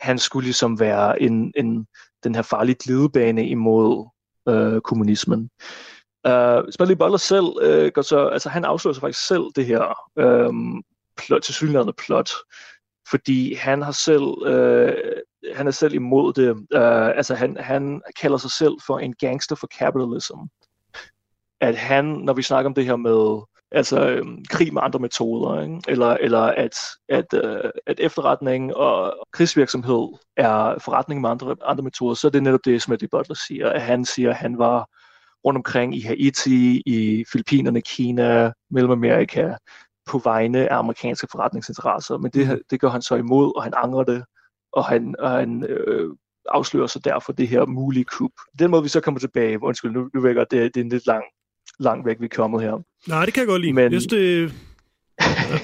[0.00, 1.86] han skulle ligesom være en, en,
[2.24, 4.08] den her farlige glidebane imod
[4.48, 5.50] øh, kommunismen.
[6.26, 9.66] Øh, uh, Smedley Butler selv øh, går så, altså han afslører sig faktisk selv det
[9.66, 10.52] her øh,
[11.16, 12.30] plot, til synligheden plot,
[13.10, 14.92] fordi han har selv, øh,
[15.54, 16.52] han er selv imod det.
[16.52, 20.36] Uh, altså han, han kalder sig selv for en gangster for capitalism.
[21.60, 25.62] At han, når vi snakker om det her med altså um, krig med andre metoder,
[25.62, 25.80] ikke?
[25.88, 26.76] eller eller at
[27.08, 32.42] at, uh, at efterretning og krigsvirksomhed er forretning med andre andre metoder, så er det
[32.42, 33.70] netop det, Smedley Butler siger.
[33.70, 34.88] At han siger, at han var
[35.44, 39.54] rundt omkring i Haiti, i Filippinerne, Kina, Mellemamerika,
[40.06, 42.18] på vegne af amerikanske forretningsinteresser.
[42.18, 42.58] Men det, mm.
[42.70, 44.24] det gør han så imod, og han angrer det,
[44.72, 46.10] og han, og han øh,
[46.48, 48.30] afslører sig derfor det her mulige kup.
[48.58, 51.06] Den måde, vi så kommer tilbage, undskyld, nu, nu godt, det, det er en lidt
[51.06, 51.24] lang,
[51.78, 52.82] lang væk, vi er kommet her.
[53.08, 53.72] Nej, det kan jeg godt lide.
[53.72, 54.52] Men, jeg synes, det,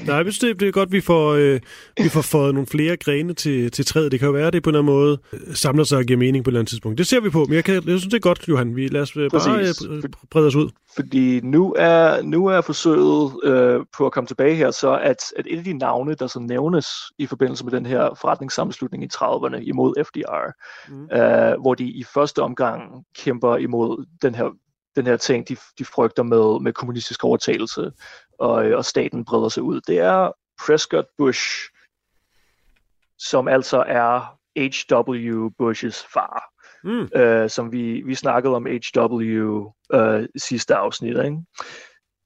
[0.07, 1.61] Nej, hvis det, det er godt, vi får, øh,
[1.97, 4.13] vi får fået nogle flere grene til, til træet.
[4.13, 5.19] Det kan jo være, at det på en eller anden måde
[5.55, 6.99] samler sig og giver mening på et eller andet tidspunkt.
[6.99, 8.77] Det ser vi på, men jeg, kan, jeg synes, det er godt, Johan.
[8.77, 9.59] Vi lad os øh, bare
[9.91, 10.71] øh, brede os ud.
[10.95, 15.47] Fordi nu er, nu er forsøget øh, på at komme tilbage her, så at, at
[15.47, 16.87] et af de navne, der så nævnes
[17.19, 20.53] i forbindelse med den her forretningssammenslutning i 30'erne imod FDR,
[20.89, 21.05] mm.
[21.05, 24.45] øh, hvor de i første omgang kæmper imod den her
[24.97, 27.93] den her ting, de, de frygter med, med kommunistisk overtagelse,
[28.39, 29.81] og, øh, og staten breder sig ud.
[29.81, 30.33] Det er
[30.67, 31.71] Prescott Bush,
[33.19, 35.51] som altså er H.W.
[35.59, 36.53] Bushes far.
[36.85, 37.21] Mm.
[37.21, 39.65] Øh, som vi, vi snakkede om H.W.
[39.95, 41.17] Øh, sidste afsnit.
[41.25, 41.37] Ikke?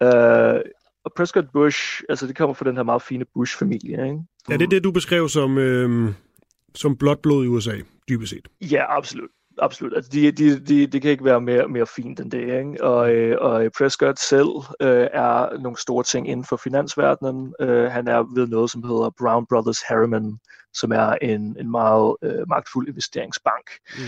[0.02, 0.60] Øh,
[1.04, 4.04] og Prescott Bush, altså det kommer fra den her meget fine Bush-familie.
[4.04, 4.18] Ikke?
[4.50, 6.14] Er det det, du beskrev som, øh,
[6.74, 7.76] som blot blod i USA,
[8.08, 8.48] dybest set?
[8.60, 9.30] Ja, absolut.
[9.58, 9.94] Absolut.
[9.96, 12.40] Altså, de, de, de, de kan ikke være mere, mere fint end det.
[12.40, 12.84] Ikke?
[12.84, 14.48] Og, øh, og Prescott selv
[14.80, 17.54] øh, er nogle store ting inden for finansverdenen.
[17.60, 20.38] Øh, han er ved noget, som hedder Brown Brothers Harriman,
[20.74, 23.70] som er en, en meget øh, magtfuld investeringsbank.
[23.98, 24.02] Mm.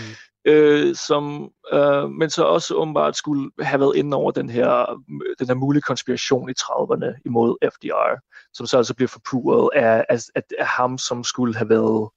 [0.45, 5.01] Øh, som, øh, men så også åbenbart skulle have været inde over den her,
[5.39, 8.19] den her mulige konspiration i 30'erne imod FDR,
[8.53, 10.19] som så altså bliver forpuret af, af,
[10.59, 12.09] af ham, som skulle have været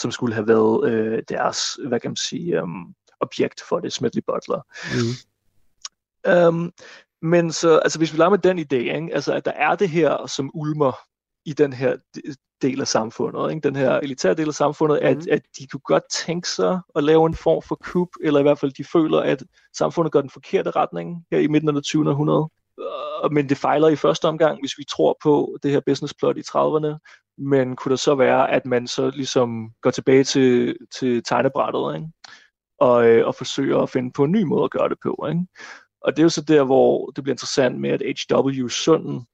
[0.00, 1.58] som skulle have været øh, deres,
[1.88, 4.62] hvad kan man sige, um, objekt for det, Smedley Butler.
[4.94, 5.28] Mm.
[6.32, 6.72] Um,
[7.22, 9.14] men så, altså hvis vi lader med den idé, ikke?
[9.14, 10.92] Altså, at der er det her, som ulmer
[11.44, 11.96] i den her
[12.62, 13.68] del af samfundet, ikke?
[13.68, 15.26] den her elitære del af samfundet, at, mm.
[15.30, 18.58] at de kunne godt tænke sig at lave en form for kup, eller i hvert
[18.58, 19.42] fald de føler, at
[19.76, 22.10] samfundet går den forkerte retning her i midten af det 20.
[22.10, 22.48] århundrede.
[23.30, 26.40] Men det fejler i første omgang, hvis vi tror på det her business plot i
[26.40, 26.98] 30'erne,
[27.38, 32.08] men kunne det så være, at man så ligesom går tilbage til, til tegnebrættet, ikke?
[32.80, 35.26] Og, øh, og forsøger at finde på en ny måde at gøre det på.
[35.28, 35.46] Ikke?
[36.00, 38.68] Og det er jo så der, hvor det bliver interessant med, at H.W.
[38.68, 39.26] sønnen,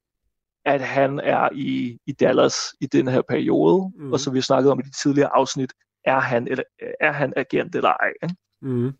[0.64, 4.12] at han er i, i Dallas i den her periode, mm.
[4.12, 5.72] og som vi snakkede om i de tidligere afsnit,
[6.04, 6.64] er han, eller,
[7.00, 8.12] er han agent eller ej.
[8.22, 8.36] Ikke?
[8.62, 8.92] Mm.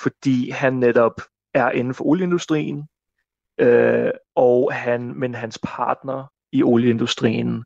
[0.00, 1.20] Fordi han netop
[1.54, 2.88] er inden for olieindustrien,
[3.60, 7.64] øh, og han, men hans partner i olieindustrien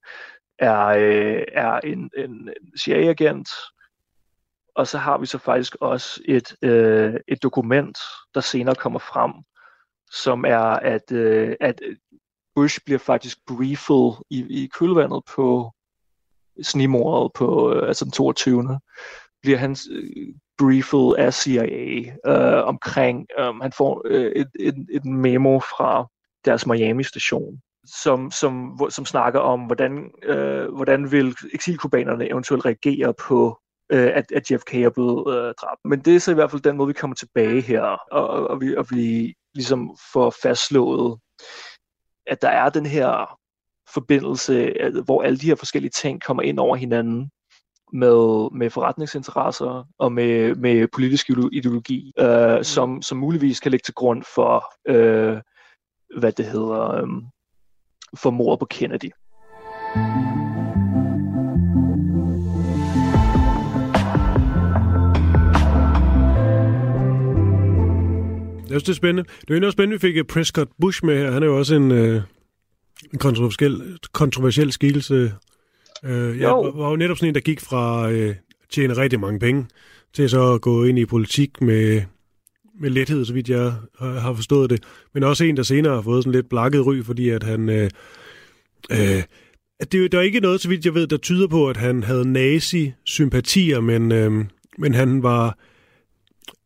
[0.62, 3.48] er, øh, er en, en, CIA-agent,
[4.74, 7.98] og så har vi så faktisk også et, øh, et dokument,
[8.34, 9.32] der senere kommer frem,
[10.12, 10.58] som er,
[10.94, 11.80] at, øh, at
[12.54, 15.72] Bush bliver faktisk briefet i, i kølvandet på
[16.62, 18.80] snimordet på øh, altså den 22.
[19.42, 25.04] bliver han øh, briefet af CIA øh, omkring, øh, han får øh, et, et, et
[25.04, 26.06] memo fra
[26.44, 33.60] deres Miami-station, som, som, som snakker om, hvordan, øh, hvordan vil eksilkubanerne eventuelt reagere på,
[33.92, 35.80] øh, at, at JFK er blevet øh, dræbt.
[35.84, 38.48] Men det er så i hvert fald den måde, vi kommer tilbage her, og, og,
[38.48, 41.18] og, vi, og vi ligesom får fastslået,
[42.26, 43.38] at der er den her
[43.94, 44.72] forbindelse,
[45.04, 47.30] hvor alle de her forskellige ting kommer ind over hinanden
[47.92, 52.64] med, med forretningsinteresser og med, med politisk ideologi, øh, mm.
[52.64, 55.40] som, som muligvis kan ligge til grund for, øh,
[56.18, 57.08] hvad det hedder, øh,
[58.16, 59.10] for mordet på Kennedy.
[68.72, 69.28] Jeg synes, det er spændende.
[69.40, 71.30] Det er jo også spændende, at vi fik Prescott Bush med her.
[71.30, 72.22] Han er jo også en, øh,
[73.12, 75.34] en kontroversiel, kontroversiel skikkelse.
[76.04, 76.60] Øh, jeg jo.
[76.60, 78.34] var jo netop sådan en, der gik fra øh,
[78.70, 79.66] tjene rigtig mange penge,
[80.14, 82.02] til så at gå ind i politik med,
[82.80, 84.82] med lethed, så vidt jeg har forstået det.
[85.14, 87.68] Men også en, der senere har fået sådan lidt blakket ry, fordi at han...
[87.68, 87.90] Øh,
[88.92, 89.22] øh,
[89.92, 92.32] det, der er ikke noget, så vidt jeg ved, der tyder på, at han havde
[92.32, 94.44] nazi-sympatier, men, øh,
[94.78, 95.58] men han var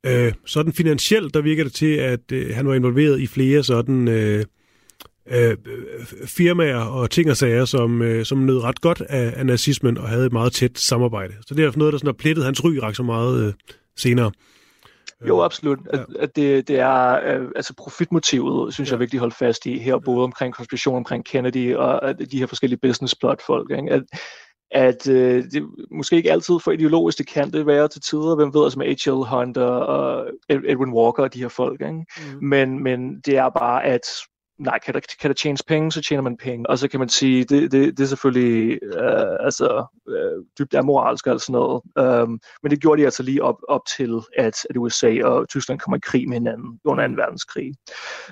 [0.07, 4.09] øh, sådan finansielt, der virker det til, at øh, han var involveret i flere sådan
[4.09, 4.45] øh,
[5.31, 5.57] øh,
[6.27, 10.09] firmaer og ting og sager, som, øh, som nød ret godt af, af nazismen og
[10.09, 11.35] havde et meget tæt samarbejde.
[11.47, 13.53] Så det er noget, der sådan har plettet hans ry ret så meget øh,
[13.97, 14.31] senere.
[15.29, 15.79] Jo, absolut.
[15.93, 15.99] Ja.
[15.99, 18.93] At, at det, det er, øh, altså profitmotivet, synes ja.
[18.93, 22.17] jeg er vigtigt at holde fast i her, både omkring konspiration omkring Kennedy og at
[22.31, 23.71] de her forskellige business plot folk.
[23.71, 23.93] Ikke?
[23.93, 24.03] At,
[24.71, 28.55] at øh, det måske ikke altid for ideologisk, det kan det være til tider, hvem
[28.55, 29.37] ved, altså med H.L.
[29.37, 31.93] Hunter og Edwin Walker og de her folk, ikke?
[31.93, 32.47] Mm.
[32.47, 34.07] Men, men det er bare, at
[34.59, 36.71] nej, kan der, kan der tjenes penge, så tjener man penge.
[36.71, 41.27] Og så kan man sige, det, det, det er selvfølgelig øh, altså, øh, dybt amoralsk
[41.27, 41.83] og sådan noget.
[42.23, 45.81] Um, men det gjorde de altså lige op, op til, at, at USA og Tyskland
[45.81, 47.15] kommer i krig med hinanden under 2.
[47.17, 47.75] verdenskrig.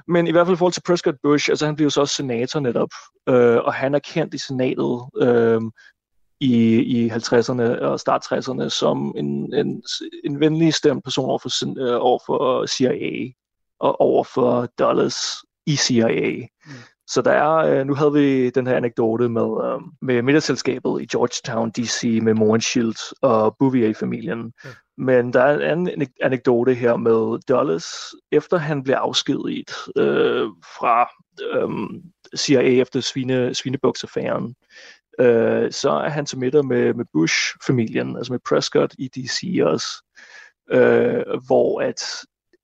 [0.09, 2.61] Men i hvert fald i forhold til Prescott Bush, altså han blev så også senator
[2.61, 2.91] netop,
[3.29, 5.61] øh, og han er kendt i senatet øh,
[6.41, 9.83] i, i 50'erne og start 60'erne som en, en,
[10.25, 13.33] en venlig stemt person over for, øh, over for CIA
[13.81, 15.17] og over for Dulles
[15.67, 16.47] i CIA.
[16.67, 16.73] Mm.
[17.07, 21.07] Så der er, øh, nu havde vi den her anekdote med, øh, med middagsselskabet i
[21.07, 22.19] Georgetown, D.C.
[22.23, 24.53] med Mohrenschildt og Bouvier-familien.
[24.65, 24.71] Ja.
[24.99, 30.49] Men der er en anden anekdote her med Dulles, efter han blev afskediget øh,
[30.79, 31.09] fra
[31.53, 32.01] øh,
[32.37, 34.55] CIA efter svine, svinebuksaffæren,
[35.19, 39.61] øh, så er han til middag med, med Bush-familien, altså med Prescott i D.C.
[39.63, 39.87] også,
[40.71, 42.03] øh, hvor at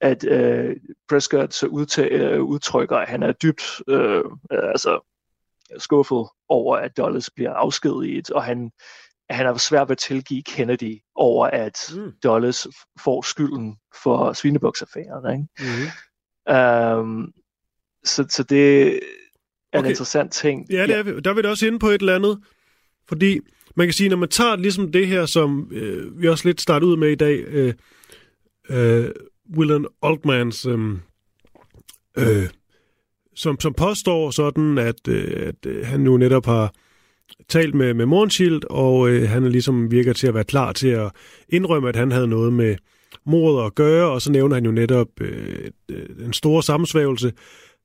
[0.01, 0.77] at øh,
[1.09, 5.01] Prescott så udtag, øh, udtrykker, at han er dybt øh, altså,
[5.79, 8.71] skuffet over, at Dulles bliver afskediget, og han,
[9.31, 12.13] han er svært ved at tilgive Kennedy over, at mm.
[12.23, 12.69] Dulles
[13.05, 15.33] får skylden for svinebuksaffæren.
[15.33, 15.47] Ikke?
[16.47, 16.55] Mm.
[16.55, 17.33] Um,
[18.05, 18.99] så, så det er
[19.73, 19.87] okay.
[19.87, 20.67] en interessant ting.
[20.71, 21.21] Ja, det er, ja.
[21.21, 22.41] der vil det også inde på et eller andet,
[23.09, 23.41] fordi
[23.75, 26.91] man kan sige, når man tager ligesom det her, som øh, vi også lidt startede
[26.91, 27.75] ud med i dag, øh,
[28.71, 29.11] øh,
[29.57, 30.79] Willen Altmans, øh,
[32.19, 32.49] øh,
[33.35, 36.75] som, som påstår sådan, at, øh, at øh, han nu netop har
[37.49, 40.89] talt med, med Mornschild, og øh, han er ligesom virker til at være klar til
[40.89, 41.11] at
[41.49, 42.77] indrømme, at han havde noget med
[43.27, 47.33] mordet at gøre, og så nævner han jo netop øh, øh en stor sammensvævelse,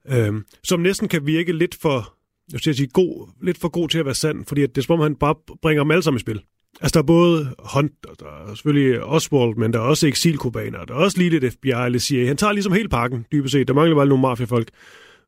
[0.09, 2.13] øh, som næsten kan virke lidt for,
[2.51, 4.85] jeg skal sige, god, lidt for god til at være sand, fordi at det er
[4.85, 6.41] som om, han bare bringer dem alle sammen i spil.
[6.81, 10.85] Altså, der er både Hunt, og der er selvfølgelig Oswald, men der er også eksilkubaner,
[10.85, 12.27] der er også lige lidt FBI eller CIA.
[12.27, 13.67] Han tager ligesom hele pakken, dybest set.
[13.67, 14.69] Der mangler bare nogle mafiafolk.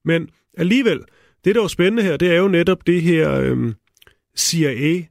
[0.05, 0.99] Men alligevel,
[1.45, 3.73] det der er spændende her, det er jo netop det her øhm, øh,
[4.37, 5.07] CIA-link,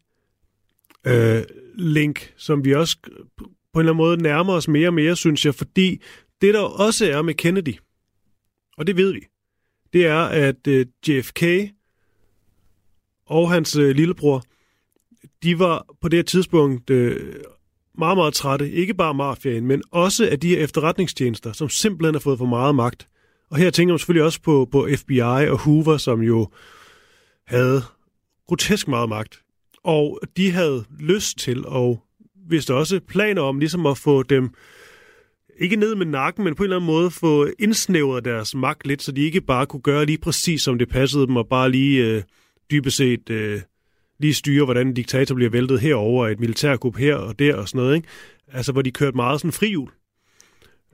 [2.23, 2.97] øh, som vi også
[3.73, 6.03] på en eller anden måde nærmer os mere og mere, synes jeg, fordi
[6.41, 7.75] det der også er med Kennedy,
[8.79, 9.21] og det ved vi,
[9.93, 11.43] det er, at øh, JFK
[13.27, 14.43] og hans øh, lillebror,
[15.47, 17.35] de var på det her tidspunkt øh,
[17.99, 18.71] meget, meget trætte.
[18.71, 22.75] Ikke bare mafiaen, men også af de her efterretningstjenester, som simpelthen har fået for meget
[22.75, 23.09] magt.
[23.51, 26.49] Og her tænker man selvfølgelig også på, på FBI og Hoover, som jo
[27.47, 27.83] havde
[28.47, 29.43] grotesk meget magt.
[29.85, 32.03] Og de havde lyst til, og
[32.49, 34.51] vist også planer om, ligesom at få dem
[35.59, 39.03] ikke ned med nakken, men på en eller anden måde få indsnævret deres magt lidt,
[39.03, 42.05] så de ikke bare kunne gøre lige præcis, som det passede dem, og bare lige
[42.05, 42.23] øh,
[42.71, 43.61] dybest set øh,
[44.19, 47.79] lige styre, hvordan en diktator bliver væltet herover et militærkup her og der og sådan
[47.79, 47.97] noget.
[47.97, 48.09] Ikke?
[48.53, 49.91] Altså, hvor de kørte meget sådan frihjul.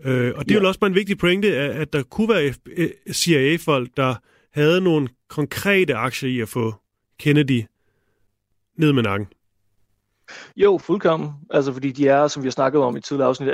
[0.04, 0.56] Øh, og det ja.
[0.56, 4.14] er jo også bare en vigtig pointe, at, at der kunne være øh, CIA-folk, der
[4.52, 6.74] havde nogle konkrete aktier i at få
[7.18, 7.62] Kennedy
[8.76, 9.28] ned med nakken.
[10.56, 11.30] Jo, fuldkommen.
[11.50, 13.48] Altså, fordi de er, som vi har snakket om i tidligere afsnit,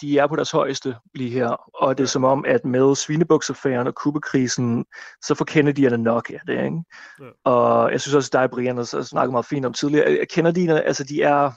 [0.00, 1.48] de er på deres højeste lige her.
[1.74, 4.84] Og det er som om, at med svinebuksaffæren og kubekrisen,
[5.22, 6.64] så får Kennedy'erne nok af det.
[6.64, 6.82] Ikke?
[7.20, 7.24] Ja.
[7.44, 10.26] Og jeg synes også, at dig, Brian, har snakket meget fint om tidligere.
[10.32, 11.50] Kennedy'erne, altså de er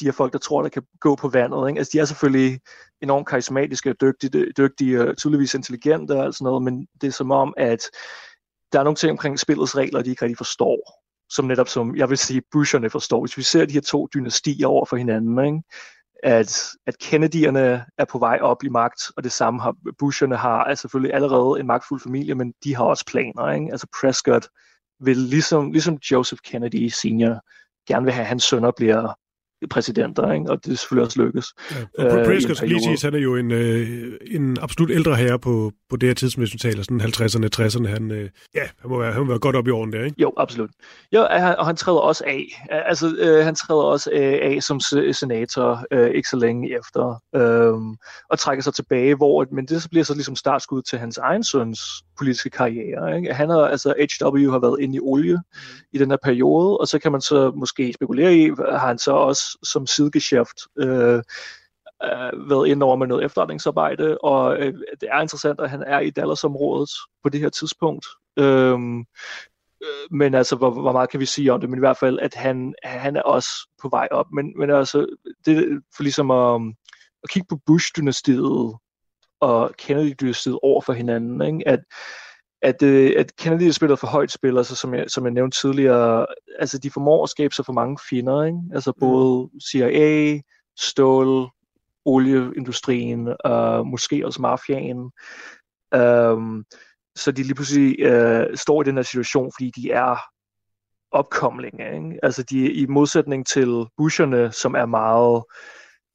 [0.00, 1.68] de her folk, der tror, der kan gå på vandet.
[1.68, 1.78] Ikke?
[1.78, 2.60] Altså, de er selvfølgelig
[3.02, 7.30] enormt karismatiske og dygtige, dygtige og tydeligvis intelligente og sådan noget, men det er som
[7.30, 7.90] om, at
[8.72, 12.10] der er nogle ting omkring spillets regler, de ikke rigtig forstår som netop som, jeg
[12.10, 13.20] vil sige, Busherne forstår.
[13.20, 15.62] Hvis vi ser de her to dynastier over for hinanden, ikke?
[16.24, 20.64] At, at Kennedy'erne er på vej op i magt, og det samme har Busherne har
[20.64, 23.50] altså selvfølgelig allerede en magtfuld familie, men de har også planer.
[23.50, 23.68] Ikke?
[23.70, 24.48] Altså Prescott
[25.00, 27.40] vil ligesom, ligesom Joseph Kennedy senior
[27.88, 29.14] gerne vil have, at hans sønner bliver
[29.70, 30.50] præsidenter, ikke?
[30.50, 31.46] og det er selvfølgelig også lykkes.
[31.98, 35.38] Ja, og øh, Prescott, lige sige, han er jo en, øh, en absolut ældre herre
[35.38, 37.88] på, på det her tidspunkt, hvis vi taler sådan 50'erne, 60'erne.
[37.88, 40.22] Han, øh, ja, han må, være, han må være godt op i årene der, ikke?
[40.22, 40.70] Jo, absolut.
[41.12, 41.20] Jo,
[41.58, 42.44] og han træder også af.
[42.70, 44.80] Altså, øh, han træder også øh, af som
[45.12, 47.96] senator øh, ikke så længe efter, øh,
[48.30, 51.44] og trækker sig tilbage, hvor, men det så bliver så ligesom startskud til hans egen
[51.44, 51.80] søns
[52.18, 53.16] politiske karriere.
[53.16, 53.34] Ikke?
[53.34, 54.50] Han har, altså H.W.
[54.50, 55.68] har været inde i olie mm.
[55.92, 59.12] i den her periode, og så kan man så måske spekulere i, har han så
[59.12, 61.22] også som sidegeschæft øh,
[62.04, 66.00] øh, været inde over med noget efterretningsarbejde, og øh, det er interessant, at han er
[66.00, 66.90] i Dallas-området
[67.22, 68.06] på det her tidspunkt.
[68.38, 68.78] Øh,
[69.82, 71.70] øh, men altså, hvor, hvor meget kan vi sige om det?
[71.70, 73.50] Men i hvert fald, at han, han er også
[73.82, 74.26] på vej op.
[74.32, 75.06] Men, men altså,
[75.46, 76.60] det for ligesom at,
[77.22, 78.78] at kigge på Bush-dynastiet
[79.40, 81.68] og Kennedy-dynastiet over for hinanden, ikke?
[81.68, 81.80] at
[82.64, 86.26] at, øh, at Kennedy spiller for højt spil, altså som jeg, som jeg nævnte tidligere,
[86.58, 88.58] altså de formår at skabe sig for mange fjender, ikke?
[88.74, 89.00] altså mm.
[89.00, 90.40] både CIA,
[90.78, 91.50] stål,
[92.04, 95.10] olieindustrien, og måske også mafiaen.
[95.96, 96.64] Um,
[97.16, 100.16] så de lige pludselig uh, står i den her situation, fordi de er
[101.12, 101.94] opkomlinge.
[101.94, 102.18] Ikke?
[102.22, 105.44] Altså de i modsætning til Busherne, som er meget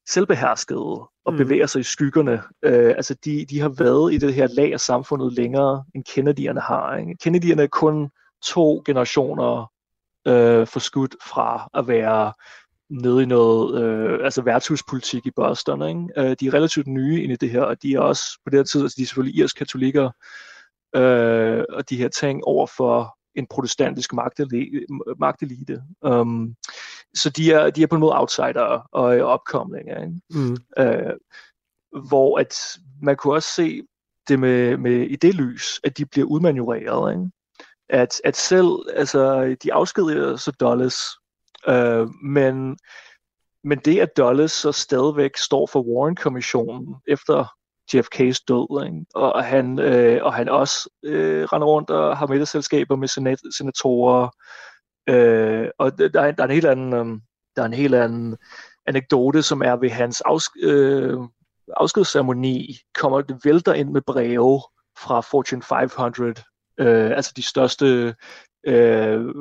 [0.10, 1.38] selvbeherskede og mm.
[1.38, 2.42] bevæger sig i skyggerne.
[2.64, 6.60] Øh, altså de, de har været i det her lag af samfundet længere, end Kennedy'erne
[6.60, 6.96] har.
[6.98, 7.18] Ikke?
[7.24, 8.10] Kennedy'erne er kun
[8.46, 9.72] to generationer
[10.28, 12.34] øh, forskudt fra at være
[12.90, 15.90] nede i noget, øh, altså værtshuspolitik i Boston.
[15.90, 16.30] Ikke?
[16.30, 18.60] Øh, de er relativt nye ind i det her, og de er også på det
[18.60, 20.12] her tid, altså de er selvfølgelig irsk katolikker,
[20.96, 24.14] øh, og de her ting over for en protestantisk
[25.20, 25.84] magtelite.
[26.02, 26.56] Um,
[27.16, 29.90] så de er, de er på en måde outsider og opkomling.
[29.90, 30.22] Ikke?
[30.30, 30.58] Mm.
[30.80, 31.14] Uh,
[32.10, 33.82] hvor at man kunne også se
[34.28, 37.12] det med, med i det lys, at de bliver udmanøvreret.
[37.12, 37.30] Ikke?
[37.90, 40.98] At, at selv, altså, de afskediger så Dulles,
[41.68, 42.78] uh, men,
[43.64, 47.46] men det, at Dulles så stadigvæk står for Warren-kommissionen efter
[47.96, 49.06] JFK's død, ikke?
[49.16, 54.30] Og, han, øh, og han også øh, render rundt og har middagsselskaber med senat, senatorer,
[55.08, 57.22] øh, og der, der, er, der er en helt anden, øh,
[57.56, 58.38] der er en helt anden
[58.86, 61.18] anekdote, som er ved hans afs, øh,
[61.78, 64.62] afskedsceremoni, kommer det vælter ind med breve
[64.98, 66.34] fra Fortune 500,
[66.80, 68.16] øh, altså de største
[68.64, 69.36] øh,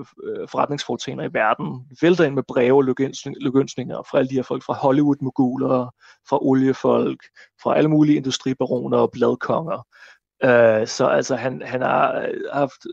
[0.48, 2.84] forretningsforetagender i verden vælter ind med breve og
[3.40, 5.94] lykønsninger fra alle de her folk, fra Hollywood-moguler,
[6.28, 7.24] fra oliefolk,
[7.62, 9.86] fra alle mulige industribaroner og bladkonger.
[10.44, 12.86] Øh, så altså, han, han, øh, har haft,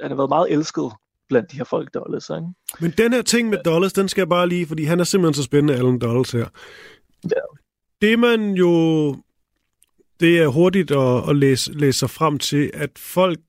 [0.00, 0.92] han har været meget elsket
[1.32, 2.30] blandt de her folk, Dulles.
[2.30, 2.46] Ikke?
[2.80, 5.34] Men den her ting med Dulles, den skal jeg bare lige, fordi han er simpelthen
[5.34, 6.46] så spændende, Alan Dulles her.
[7.24, 7.40] Ja.
[8.00, 9.16] Det man jo,
[10.20, 13.40] det er hurtigt at, at læse, læse sig frem til, at folk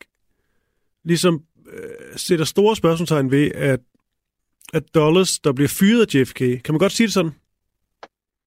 [1.04, 3.80] ligesom øh, sætter store spørgsmålstegn ved, at,
[4.74, 7.32] at Dulles, der bliver fyret af JFK, kan man godt sige det sådan?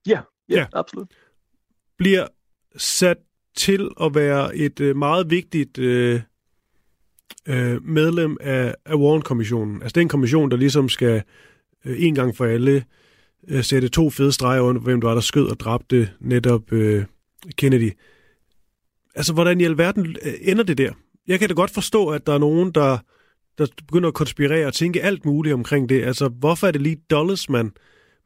[0.06, 0.66] Ja, ja, ja.
[0.72, 1.08] absolut.
[1.98, 2.26] Bliver
[2.76, 3.18] sat
[3.56, 6.20] til at være et øh, meget vigtigt øh,
[7.48, 9.82] øh, medlem af, af Warren-kommissionen.
[9.82, 11.22] Altså det er en kommission, der ligesom skal
[11.84, 12.84] øh, en gang for alle
[13.48, 17.04] øh, sætte to fede streger under, hvem der var, der skød og dræbte netop øh,
[17.56, 17.90] Kennedy.
[19.14, 20.92] Altså, hvordan i alverden øh, ender det der?
[21.26, 22.98] Jeg kan da godt forstå, at der er nogen, der,
[23.58, 26.02] der begynder at konspirere og tænke alt muligt omkring det.
[26.02, 27.72] Altså, hvorfor er det lige Dulles, man,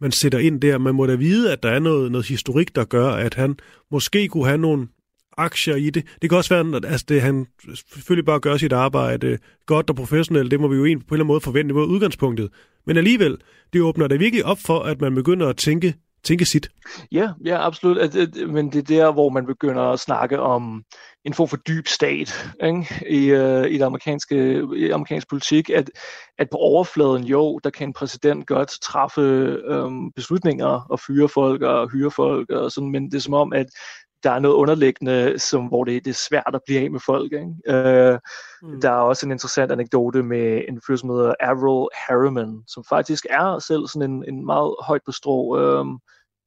[0.01, 0.79] man sætter ind der?
[0.79, 3.57] Man må da vide, at der er noget, noget historik, der gør, at han
[3.91, 4.89] måske kunne have nogle
[5.37, 6.05] aktier i det.
[6.23, 7.47] Det kan også være, at altså, det, han
[7.95, 10.51] selvfølgelig bare gør sit arbejde godt og professionelt.
[10.51, 12.51] Det må vi jo egentlig på en eller anden måde forvente mod udgangspunktet.
[12.87, 13.39] Men alligevel,
[13.73, 16.71] det åbner da virkelig op for, at man begynder at tænke, tænke sit.
[17.13, 17.99] Ja, ja, absolut.
[17.99, 20.85] At, at, men det er der, hvor man begynder at snakke om
[21.25, 22.87] en form for dyb stat ikke?
[23.09, 25.91] I, uh, i det amerikanske i amerikansk politik, at,
[26.39, 29.21] at på overfladen, jo, der kan en præsident godt træffe
[29.65, 33.53] øhm, beslutninger og fyre folk og hyre folk, og sådan, men det er som om,
[33.53, 33.67] at
[34.23, 37.33] der er noget underliggende, som, hvor det, det er svært at blive af med folk.
[37.33, 37.47] Ikke?
[37.47, 38.19] Uh,
[38.71, 38.81] mm.
[38.81, 43.27] Der er også en interessant anekdote med en fyr, som hedder Avril Harriman, som faktisk
[43.31, 46.01] er selv sådan en, en meget højt på strå um,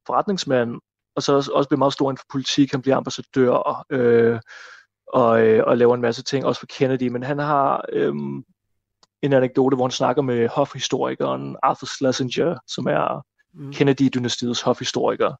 [0.06, 0.80] forretningsmand,
[1.16, 2.70] og så også, også bliver meget stor inden for politik.
[2.70, 4.40] Han bliver ambassadør øh,
[5.06, 7.08] og, øh, og laver en masse ting, også for Kennedy.
[7.08, 8.14] Men han har øh,
[9.22, 13.70] en anekdote, hvor han snakker med hofhistorikeren Arthur Schlesinger, som er mm.
[13.72, 15.34] Kennedy-dynastiets hofhistoriker.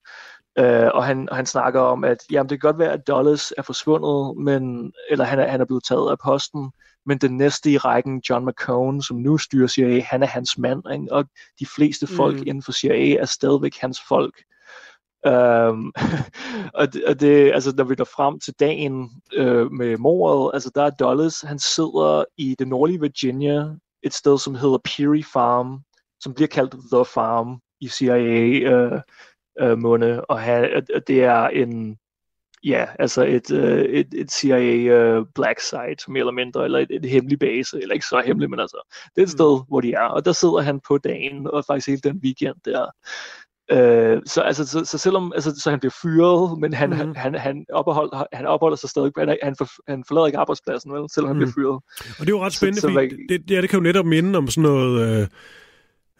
[0.60, 3.62] Uh, og han, han snakker om, at jamen, det kan godt være, at Dulles er
[3.62, 6.72] forsvundet, men, eller han er, han er blevet taget af posten,
[7.06, 10.82] men den næste i rækken, John McCone, som nu styrer CIA, han er hans mand,
[10.92, 11.12] ikke?
[11.12, 11.24] og
[11.60, 12.44] de fleste folk mm.
[12.46, 14.42] inden for CIA er stadigvæk hans folk.
[15.26, 15.92] Um,
[16.80, 20.70] og, det, og det, altså, når vi når frem til dagen øh, med mordet, altså
[20.74, 23.68] der er Dulles, han sidder i det nordlige Virginia,
[24.02, 25.80] et sted, som hedder Peary Farm,
[26.20, 29.00] som bliver kaldt The Farm i CIA øh,
[29.60, 31.98] øh, måned, og, han, og det er en,
[32.64, 36.90] ja, altså et, øh, et, et CIA øh, black site, mere eller mindre, eller et,
[36.90, 39.38] et hemmelig base, eller ikke så hemmelig, men altså, det er et mm.
[39.38, 42.56] sted, hvor de er, og der sidder han på dagen, og faktisk hele den weekend
[42.64, 42.86] der,
[43.72, 47.14] Øh, så, altså, så, så selvom altså, så han bliver fyret, men han, mm.
[47.16, 51.10] han, han, ophold, han opholder sig stadig, han, han, for, han forlader ikke arbejdspladsen, vel,
[51.14, 51.42] selvom mm.
[51.42, 51.82] han bliver mhm.
[52.00, 52.16] fyret.
[52.18, 54.06] Og det er jo ret spændende, så, fordi så, det, ja, det kan jo netop
[54.06, 55.26] minde om sådan noget, øh,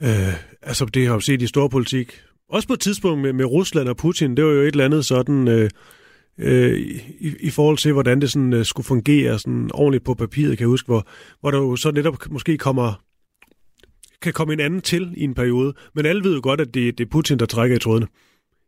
[0.02, 3.44] øh, altså det har jo set i stor politik, også på et tidspunkt med, med
[3.44, 5.70] Rusland og Putin, det var jo et eller andet sådan, øh,
[6.38, 6.78] øh,
[7.20, 10.64] i, i forhold til, hvordan det sådan, øh, skulle fungere sådan ordentligt på papiret, kan
[10.64, 11.06] jeg huske, hvor,
[11.40, 13.04] hvor der jo så netop måske kommer
[14.22, 15.74] kan komme en anden til i en periode.
[15.94, 18.06] Men alle ved jo godt, at det, det er Putin, der trækker i trådene.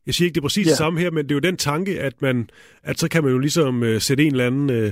[0.07, 0.71] Jeg siger ikke, det er præcis ja.
[0.71, 2.51] det samme her, men det er jo den tanke, at man,
[2.83, 4.91] at så kan man jo ligesom uh, sætte en eller anden, uh,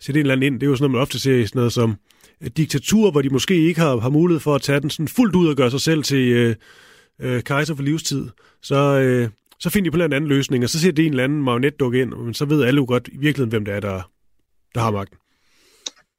[0.00, 0.60] sætte en eller anden ind.
[0.60, 1.96] Det er jo sådan noget, man ofte ser i sådan noget som
[2.40, 5.36] uh, diktatur, hvor de måske ikke har, har mulighed for at tage den sådan fuldt
[5.36, 6.54] ud og gøre sig selv til uh,
[7.24, 8.28] uh, kejser for livstid.
[8.62, 8.76] Så,
[9.24, 11.42] uh, så finder de på en anden løsning, og så ser det en eller anden
[11.42, 14.10] marionetdukke ind, men så ved alle jo godt i virkeligheden, hvem det er, der,
[14.74, 15.18] der har magten.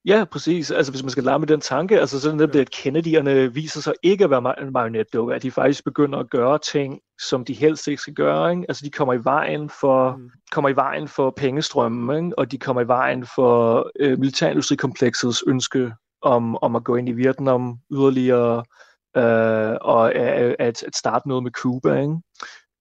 [0.06, 0.72] Ja, præcis.
[0.72, 3.94] Altså hvis man skal lade med den tanke, altså sådan det, at Kennedy'erne viser sig
[4.04, 7.88] ikke at være en marionetdukke, at de faktisk begynder at gøre ting, som de helst
[7.88, 8.52] ikke skal gøre.
[8.52, 8.66] Ikke?
[8.70, 10.30] Altså de kommer i vejen for, mm.
[10.52, 12.40] kommer i vejen for pengestrømmen, ikke?
[12.40, 17.12] og de kommer i vejen for øh, militærindustrikompleksets ønske om, om at gå ind i
[17.12, 18.64] Vietnam yderligere,
[19.18, 22.02] øh, og at, at starte noget med Cuba.
[22.02, 22.16] Ikke?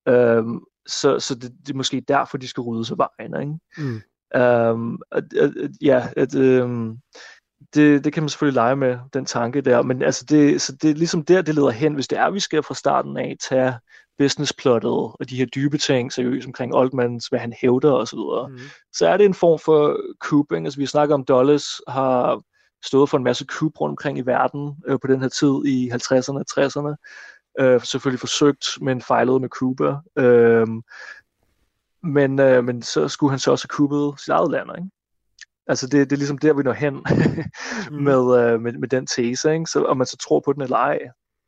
[0.08, 0.44] Øh,
[0.86, 3.40] så så det, det er måske derfor, de skal rydde sig vejen.
[3.40, 3.58] Ikke?
[3.78, 4.00] Mm.
[4.40, 5.52] Um, at, at,
[5.82, 6.98] ja, at, um,
[7.74, 10.90] det, det kan man selvfølgelig lege med, den tanke der, men altså det, så det
[10.90, 13.36] er ligesom der, det leder hen, hvis det er, at vi skal fra starten af
[13.48, 13.74] tage
[14.18, 18.48] businessplottet og de her dybe ting seriøst omkring Oldmans, hvad han hævder og så videre,
[18.48, 18.58] mm.
[18.92, 20.66] så er det en form for cooping.
[20.66, 22.42] Altså vi snakker om, Dulles har
[22.84, 25.90] stået for en masse coup rundt omkring i verden øh, på den her tid i
[25.90, 26.94] 50'erne og 60'erne.
[27.60, 29.96] Øh, selvfølgelig forsøgt, men fejlede med Cuba.
[30.16, 30.66] Øh,
[32.02, 34.90] men, øh, men så skulle han så også have kuppet sit eget land, ikke?
[35.66, 38.02] Altså det, det er ligesom der, vi når hen mm.
[38.08, 39.66] med, øh, med, med den tese, ikke?
[39.66, 40.98] Så, om man så tror på den eller ej.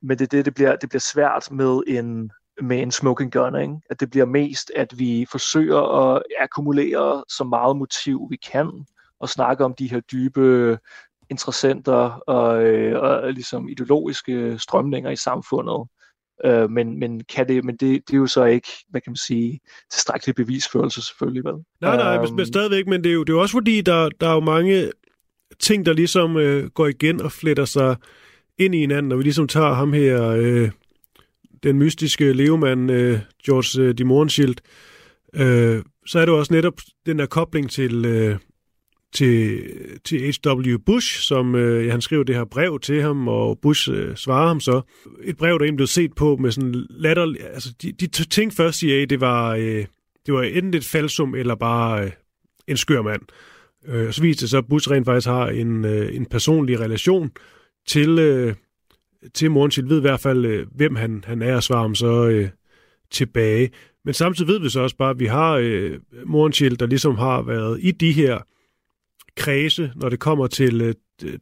[0.03, 2.31] Men det, det, det, bliver, det bliver svært med en,
[2.63, 3.75] med en smoking gun, ikke?
[3.91, 8.87] at det bliver mest, at vi forsøger at akkumulere så meget motiv vi kan,
[9.21, 10.79] og snakke om de her dybe
[11.31, 15.89] interessenter og, øh, og ligesom ideologiske strømninger i samfundet.
[16.45, 19.17] Øh, men, men, kan det, men det, det er jo så ikke, hvad kan man
[19.17, 19.61] sige,
[19.93, 21.55] tilstrækkelig bevisførelse selvfølgelig, vel?
[21.81, 22.47] Nej, nej, um, men øhm.
[22.47, 24.91] stadigvæk, men det er jo, det er jo også fordi, der, der er jo mange
[25.61, 27.97] ting, der ligesom øh, går igen og fletter sig
[28.59, 30.71] ind i hinanden, når vi ligesom tager ham her, øh,
[31.63, 34.57] den mystiske levemand, øh, George øh, de Morenschild,
[35.35, 36.75] øh, så er det jo også netop
[37.07, 38.39] den der kobling til, øh,
[39.15, 39.63] til,
[40.05, 40.79] til H.W.
[40.87, 44.61] Bush, som øh, han skriver det her brev til ham, og Bush øh, svarer ham
[44.61, 44.81] så.
[45.25, 47.35] Et brev, der egentlig blev set på med sådan latter...
[47.53, 49.85] Altså, de, de ting først CIA, det var, øh,
[50.27, 52.11] det var enten et falsum, eller bare øh,
[52.67, 53.23] en skør mand.
[53.87, 57.31] Øh, så viste det så, at Bush rent faktisk har en, øh, en personlig relation
[57.87, 58.55] til, øh,
[59.35, 62.29] til Morgenchild, ved i hvert fald, øh, hvem han, han er, og svarer ham så
[62.29, 62.49] øh,
[63.11, 63.71] tilbage.
[64.05, 67.43] Men samtidig ved vi så også bare, at vi har øh, Morgenchild, der ligesom har
[67.43, 68.39] været i de her
[69.37, 70.95] kredse, når det kommer til, øh,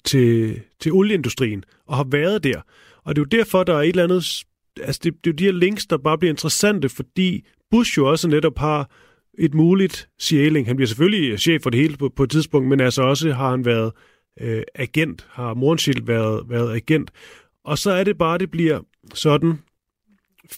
[0.05, 2.61] til, til olieindustrien, og har været der.
[3.05, 4.45] Og det er jo derfor, der er et eller andet...
[4.81, 8.11] Altså, det, det er jo de her links, der bare bliver interessante, fordi Bush jo
[8.11, 8.91] også netop har
[9.39, 10.67] et muligt sjæling.
[10.67, 13.33] Han bliver selvfølgelig øh, chef for det hele på, på et tidspunkt, men altså også
[13.33, 13.93] har han været
[14.41, 17.11] øh, agent, har Morenschild været, været agent.
[17.65, 18.81] Og så er det bare, det bliver
[19.15, 19.59] sådan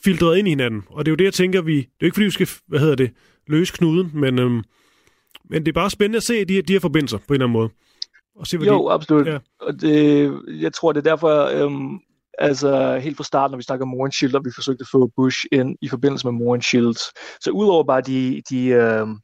[0.04, 0.82] filtreret ind i hinanden.
[0.86, 1.76] Og det er jo det, jeg tænker, vi...
[1.76, 3.10] Det er ikke, fordi vi skal, hvad hedder det,
[3.46, 4.62] løse knuden, men, øhm,
[5.50, 7.46] men det er bare spændende at se de her, de her forbindelser på en eller
[7.46, 7.68] anden måde.
[8.36, 9.26] Og se, hvad jo, de, absolut.
[9.26, 9.38] Ja.
[9.60, 12.00] Og det, jeg tror, det er derfor, øhm,
[12.38, 15.10] altså helt fra starten, når vi snakker om Moren Shield, og vi forsøgte at få
[15.16, 16.96] Bush ind i forbindelse med Moren Shield.
[17.40, 19.18] Så udover bare de, de øhm,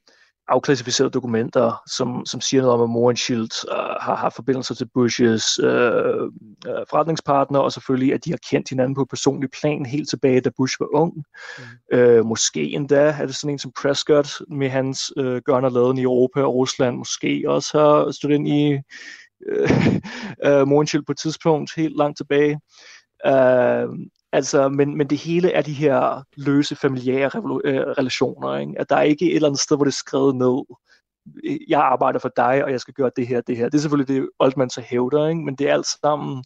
[0.51, 5.59] afklassificerede dokumenter, som, som siger noget om, at Mohrenschildt uh, har haft forbindelser til Bushes
[5.59, 10.09] uh, uh, forretningspartner, og selvfølgelig, at de har kendt hinanden på et personligt plan helt
[10.09, 11.15] tilbage, da Bush var ung.
[11.93, 11.99] Mm.
[11.99, 15.99] Uh, måske endda er det sådan en som Prescott med hans uh, gørn og laden
[15.99, 18.73] i Europa og Rusland, måske også har stået ind i
[19.51, 19.95] uh,
[20.47, 22.61] uh, Mohrenschildt på et tidspunkt helt langt tilbage.
[23.29, 23.95] Uh,
[24.33, 27.31] Altså, men, men det hele er de her løse familiære
[27.65, 28.57] øh, relationer.
[28.57, 28.75] Ikke?
[28.79, 30.77] At der er ikke et eller andet sted, hvor det er skrevet ned.
[31.69, 33.65] Jeg arbejder for dig, og jeg skal gøre det her, det her.
[33.65, 35.41] Det er selvfølgelig det, Oldman så hævder, ikke?
[35.41, 36.45] men det er alt sammen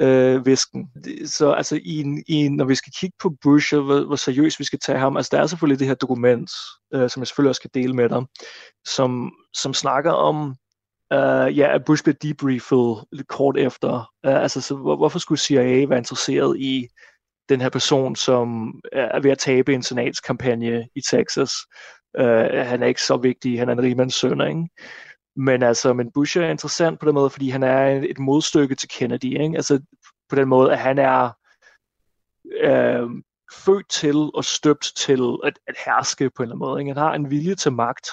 [0.00, 0.90] øh, visken.
[1.26, 4.64] Så altså, i, i, når vi skal kigge på Bush, og hvor, hvor seriøst vi
[4.64, 6.50] skal tage ham, altså der er selvfølgelig det her dokument,
[6.94, 8.22] øh, som jeg selvfølgelig også skal dele med dig,
[8.86, 10.56] som, som snakker om,
[11.14, 13.92] uh, ja, at Bush blev debriefet lidt kort efter.
[14.26, 16.88] Uh, altså, så hvor, hvorfor skulle CIA være interesseret i
[17.48, 21.52] den her person, som er ved at tabe en senatskampagne i Texas.
[22.18, 22.24] Uh,
[22.68, 24.68] han er ikke så vigtig, han er en rigmands søn, ikke?
[25.36, 28.88] Men altså, men Bush er interessant på den måde, fordi han er et modstykke til
[28.88, 29.56] Kennedy, ikke?
[29.56, 29.80] Altså
[30.28, 31.30] på den måde, at han er
[32.64, 33.10] uh,
[33.52, 36.80] født til og støbt til at, at herske på en eller anden måde.
[36.80, 36.90] Ikke?
[36.90, 38.10] Han har en vilje til magt,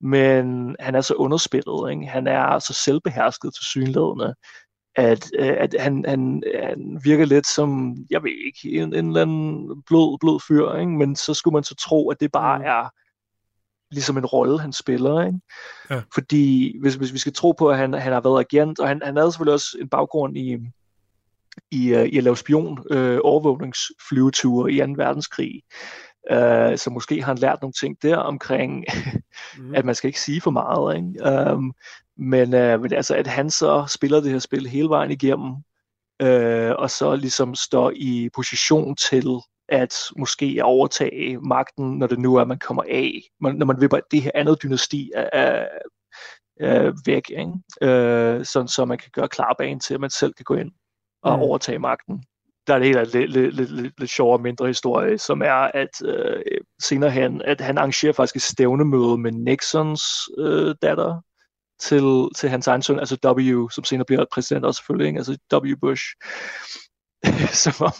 [0.00, 1.90] men han er så underspillet.
[1.90, 2.06] Ikke?
[2.06, 4.34] Han er så selvbehersket til synlædende,
[4.96, 9.22] at, øh, at han, han, han virker lidt som, jeg ved ikke, en, en eller
[9.22, 10.92] anden blød, blød fyr, ikke?
[10.92, 12.64] men så skulle man så tro, at det bare mm.
[12.64, 12.88] er
[13.90, 15.26] ligesom en rolle, han spiller.
[15.26, 15.38] Ikke?
[15.90, 16.02] Ja.
[16.14, 19.00] Fordi hvis, hvis vi skal tro på, at han, han har været agent, og han,
[19.04, 20.58] han havde selvfølgelig også en baggrund i,
[21.70, 24.84] i, uh, i at lave spion øh, overvågningsflyveture i 2.
[24.96, 25.62] verdenskrig.
[26.30, 28.84] Uh, så måske har han lært nogle ting der omkring,
[29.58, 29.74] mm.
[29.74, 30.96] at man skal ikke sige for meget.
[30.96, 31.52] Ikke?
[31.52, 31.74] Um,
[32.22, 35.50] men, uh, men altså, at han så spiller det her spil hele vejen igennem,
[36.22, 39.26] uh, og så ligesom står i position til
[39.68, 44.00] at måske overtage magten, når det nu er, at man kommer af, når man bare,
[44.10, 45.68] det her andet dynasti er, er,
[46.60, 47.52] er væk, ikke?
[47.80, 50.70] Uh, sådan så man kan gøre klar bane til, at man selv kan gå ind
[51.22, 51.42] og mm.
[51.42, 52.24] overtage magten
[52.66, 56.02] der er det helt lidt, lidt, lidt, lidt, lidt sjovere mindre historie, som er, at
[56.04, 56.42] øh,
[56.82, 60.02] senere hen, at han arrangerer faktisk et stævnemøde med Nixons
[60.38, 61.20] øh, datter
[61.82, 65.18] til, til hans egen søn, altså W, som senere bliver præsident også selvfølgelig, ikke?
[65.18, 65.76] altså W.
[65.80, 66.04] Bush.
[67.64, 67.92] som om,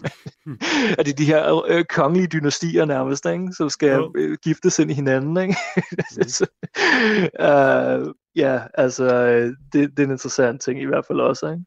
[0.99, 3.53] at det er de her øh, kongelige dynastier nærmest, ikke?
[3.57, 5.37] som skal øh, giftes ind i hinanden.
[5.37, 5.57] Ikke?
[6.17, 6.29] mm.
[6.37, 6.47] så,
[7.41, 9.07] uh, ja, altså,
[9.73, 11.51] det, det er en interessant ting i hvert fald også.
[11.51, 11.65] Ikke?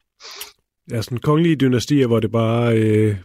[0.90, 3.16] Ja, sådan kongelige dynastier, hvor det bare øh,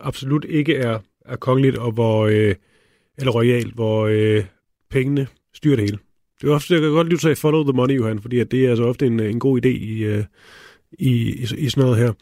[0.00, 2.54] absolut ikke er, er kongeligt, og hvor, øh,
[3.18, 4.44] eller royalt, hvor øh,
[4.90, 5.98] pengene styrer det hele.
[6.40, 8.66] Det er ofte, jeg kan godt lide at follow the money, Johan, fordi at det
[8.66, 10.24] er altså ofte en, en god idé i, øh,
[10.92, 12.12] i, i, i sådan noget her.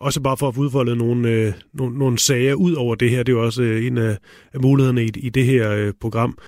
[0.00, 3.22] Også bare for at få udfoldet nogle, øh, nogle, nogle sager ud over det her.
[3.22, 4.18] Det er jo også øh, en af,
[4.52, 6.38] af mulighederne i, i det her øh, program.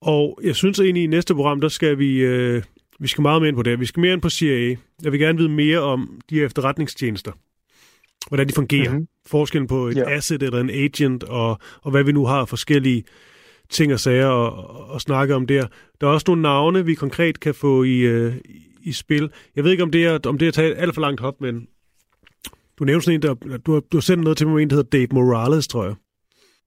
[0.00, 2.62] Og jeg synes egentlig, i næste program, der skal vi, øh,
[3.00, 3.80] vi skal meget mere ind på det.
[3.80, 4.76] Vi skal mere ind på CIA.
[5.02, 7.32] Jeg vil gerne vide mere om de her efterretningstjenester.
[8.28, 8.92] hvordan de fungerer.
[8.92, 9.06] Mhm.
[9.26, 10.10] Forskellen på et Ja.
[10.10, 13.04] asset eller en agent, og, og hvad vi nu har forskellige
[13.70, 15.66] ting og sager at, at snakke om der.
[16.00, 18.34] Der er også nogle navne, vi konkret kan få i, øh,
[18.82, 19.30] i spil.
[19.56, 21.66] Jeg ved ikke, om det er, om det er taget alt for langt hop, men
[22.78, 24.76] du nævnte sådan en, der, du, har, du har sendt noget til mig, en, der
[24.76, 25.94] hedder Dave Morales, tror jeg.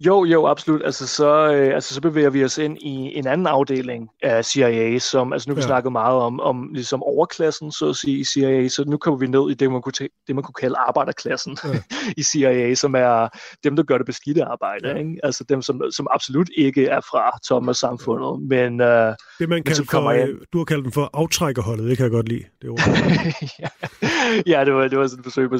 [0.06, 0.82] Jo, jo, absolut.
[0.86, 5.00] Altså så, øh, altså, så bevæger vi os ind i en anden afdeling af CIA,
[5.00, 5.64] som, altså nu har vi Ja.
[5.66, 5.68] ja.
[5.68, 9.28] snakket meget om, om ligesom overklassen, så at sige, i CIA, så nu kommer vi
[9.28, 11.70] ned i det, man kunne, tæ- det, man kunne kalde arbejderklassen Ja.
[11.70, 11.80] ja.
[12.18, 13.28] i CIA, som er
[13.64, 14.94] dem, der gør det beskidte arbejde, Ja.
[14.94, 15.00] ja.
[15.00, 15.20] ikke?
[15.24, 19.62] Altså dem, som, som absolut ikke er fra toppen af samfundet, men øh, Det, man
[19.66, 22.44] Men for, jeg- øh, du har kaldt dem for aftrækkerholdet, det kan jeg godt lide.
[22.62, 22.80] Det ord.
[23.64, 23.68] ja,
[24.48, 25.56] ja, det var, det var sådan et forsøg på,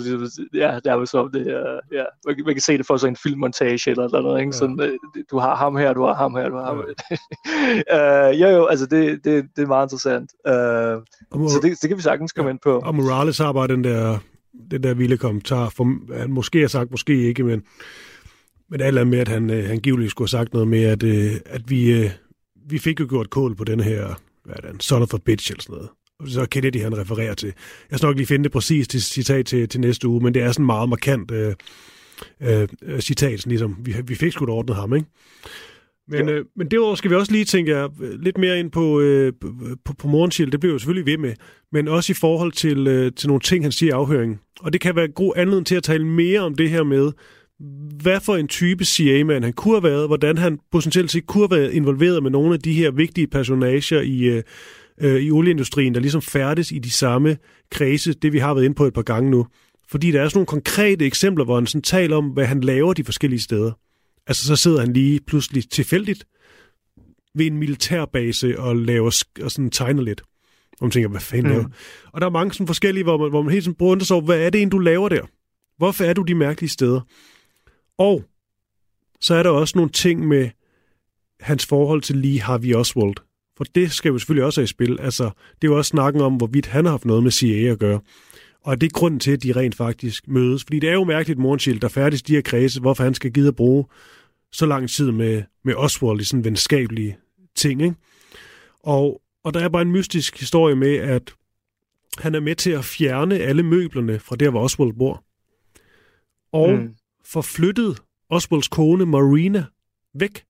[0.54, 3.14] ja, der var så det, uh, ja, man, kan- man kan se det for sådan
[3.14, 4.56] en filmmontage eller noget, ikke?
[4.56, 4.60] Ja.
[4.60, 8.30] Sådan, øh, du har ham her, du har ham her, du har ham her.
[8.30, 10.32] uh, jo, jo, altså det, det, det er meget interessant.
[10.48, 12.80] Uh, Og, så det, det kan vi sagtens komme ind på.
[12.80, 14.18] og Morales har bare den der,
[14.72, 17.64] den der vilde kommentar, for han måske har sagt, måske ikke, men,
[18.70, 21.04] men alt er med, at han, øh, han givetligt skulle have sagt noget med, at,
[21.04, 22.10] øh, at vi, øh,
[22.70, 25.18] vi fik jo gjort kål på den her, hvad er det, en son of a
[25.26, 25.90] bitch eller sådan noget.
[26.20, 27.54] Og så Kennedy, han refererer til.
[27.92, 30.42] Jeg skal nok lige finde det præcis til citat til, til næste uge, men det
[30.42, 31.54] er sådan meget markant øh,
[32.42, 35.08] øh, øh, citat, ligesom, vi, vi fik sgu ordnet ham, ikke?
[36.08, 37.90] Men, øh, men derudover skal vi også lige, tænke jeg,
[38.20, 39.34] lidt mere ind på, øh,
[39.86, 40.52] på, på Morgenshield.
[40.52, 41.34] Det bliver jo selvfølgelig ved med.
[41.72, 44.40] Men også i forhold til, øh, til nogle ting, han siger i afhøringen.
[44.60, 47.12] Og det kan være en god anledning til at tale mere om det her med,
[48.02, 51.62] hvad for en type CIA-mand han kunne have været, hvordan han potentielt set kunne have
[51.62, 54.44] været involveret med nogle af de her vigtige personager i, øh,
[55.02, 57.38] øh, i olieindustrien, der ligesom færdes i de samme
[57.72, 59.48] kredse, det vi har været inde på et par gange nu.
[59.94, 62.94] Fordi der er sådan nogle konkrete eksempler, hvor han sådan taler om, hvad han laver
[62.94, 63.72] de forskellige steder.
[64.28, 66.28] Altså så sidder han lige pludselig tilfældigt
[67.36, 70.22] ved en militærbase og laver og sådan tegner lidt.
[70.72, 71.52] Og man tænker, hvad fanden Mm.
[71.52, 71.70] laver
[72.14, 74.26] Og der er mange sådan forskellige, hvor man, hvor man helt sådan bruger sig over,
[74.26, 75.22] hvad er det egentlig, du laver der?
[75.78, 77.02] Hvorfor er du de mærkelige steder?
[77.98, 78.24] Og
[79.22, 80.50] så er der også nogle ting med
[81.40, 83.16] hans forhold til Lee Harvey Oswald.
[83.58, 84.98] For det skal vi selvfølgelig også have i spil.
[85.00, 87.80] Altså, det er jo også snakken om, hvorvidt han har haft noget med CIA at
[87.80, 88.00] gøre.
[88.64, 90.64] Og det er grunden til, at de rent faktisk mødes.
[90.64, 93.48] Fordi det er jo mærkeligt, Mornshield, der færdes de her kredse, hvorfor han skal gide
[93.48, 93.86] at bruge
[94.52, 97.18] så lang tid med, med Oswald i sådan venskabelige
[97.56, 97.82] ting.
[97.82, 97.96] Ikke?
[98.80, 101.34] Og, og der er bare en mystisk historie med, at
[102.18, 105.24] han er med til at fjerne alle møblerne fra der, hvor Oswald bor.
[106.52, 106.80] Og mm.
[106.82, 106.96] Mm.
[107.26, 109.66] får flyttet Oswalds kone Marina
[110.14, 110.44] væk.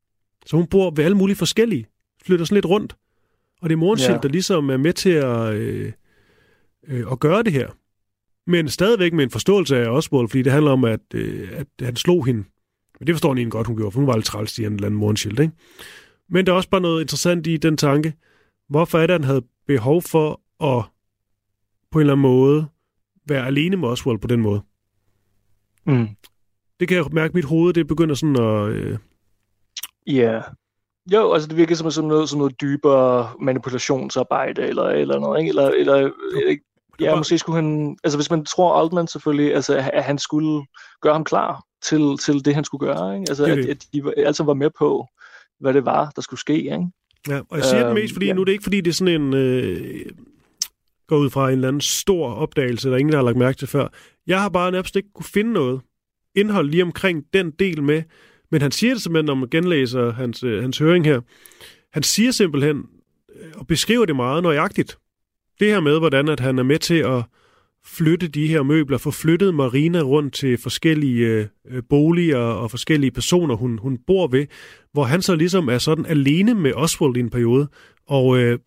[0.45, 1.85] Så hun bor ved alle mulige forskellige.
[2.25, 2.95] Flytter sådan lidt rundt.
[3.61, 4.21] Og det er Mornshield, Ja.
[4.21, 5.91] der ligesom er med til at, øh,
[6.87, 7.69] øh, at gøre det her.
[8.47, 11.95] Men stadigvæk med en forståelse af Oswald, fordi det handler om, at, øh, at han
[11.95, 12.43] slog hende.
[12.99, 14.73] Men det forstår han egentlig godt, hun gjorde, for hun var lidt træls, siger en
[14.73, 15.53] eller anden Mornshield, ikke?
[16.29, 18.13] Men der er også bare noget interessant i den tanke.
[18.69, 20.83] Hvorfor er det, han havde behov for at
[21.91, 22.67] på en eller anden måde
[23.27, 24.61] være alene med Oswald på den måde?
[25.85, 26.07] Mm.
[26.79, 28.69] Det kan jeg mærke, at mit hoved det begynder sådan at...
[28.69, 28.97] Øh,
[30.07, 30.41] Ja.
[31.13, 35.49] Jo, altså det virker som, som, noget, som noget dybere manipulationsarbejde, eller, eller noget, ikke?
[35.49, 36.57] Eller, eller, eller
[36.99, 40.65] ja, bare- måske skulle han, altså hvis man tror Altman selvfølgelig, altså at han skulle
[41.01, 43.25] gøre ham klar til, til det, han skulle gøre, ikke?
[43.29, 43.69] Altså Det er at, det.
[43.69, 45.07] at de var- altså var med på,
[45.59, 46.87] hvad det var, der skulle ske, ikke?
[47.27, 48.33] Ja, og jeg siger øhm, det mest, fordi ja.
[48.33, 49.33] nu er det ikke, fordi det er sådan en...
[49.33, 50.05] Øh,
[51.07, 53.67] går ud fra en eller anden stor opdagelse, der ingen der har lagt mærke til
[53.67, 53.87] før.
[54.27, 55.81] Jeg har bare nærmest ikke kunne finde noget
[56.35, 58.03] indhold lige omkring den del med,
[58.51, 61.21] men han siger det simpelthen, når man genlæser hans, øh, hans høring her.
[61.93, 62.77] Han siger simpelthen,
[63.35, 64.97] øh, og beskriver det meget nøjagtigt,
[65.59, 67.23] det her med, hvordan at han er med til at
[67.85, 73.55] flytte de her møbler, få flyttet Marina rundt til forskellige øh, boliger og forskellige personer,
[73.55, 74.45] hun, hun bor ved,
[74.93, 77.67] hvor han så ligesom er sådan alene med Oswald i en periode.
[78.07, 78.59] Og øh,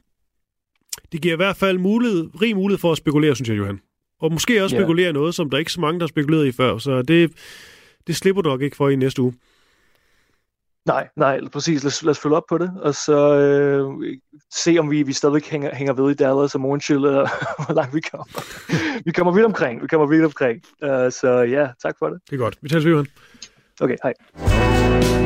[1.12, 3.80] det giver i hvert fald mulighed, rig mulighed for at spekulere, synes jeg, Johan.
[4.20, 4.82] Og måske også Ja.
[4.82, 6.78] spekulere noget, som der ikke er så mange, der har spekuleret i før.
[6.78, 7.32] Så det,
[8.06, 9.34] det slipper du nok ikke for i næste uge.
[10.86, 11.84] Nej, nej, præcis.
[11.84, 14.16] Lad os, lad os følge op på det, og så øh,
[14.54, 17.28] se, om vi, vi stadig hænger, hænger ved i Dallas og Morgenchill, eller
[17.64, 18.24] hvor langt vi kommer.
[19.04, 20.62] vi kommer vidt omkring, vi kommer vidt omkring.
[20.82, 22.20] Uh, så ja, tak for det.
[22.30, 22.58] Det er godt.
[22.60, 23.06] Vi tager ved.
[23.80, 25.25] Okay, hej.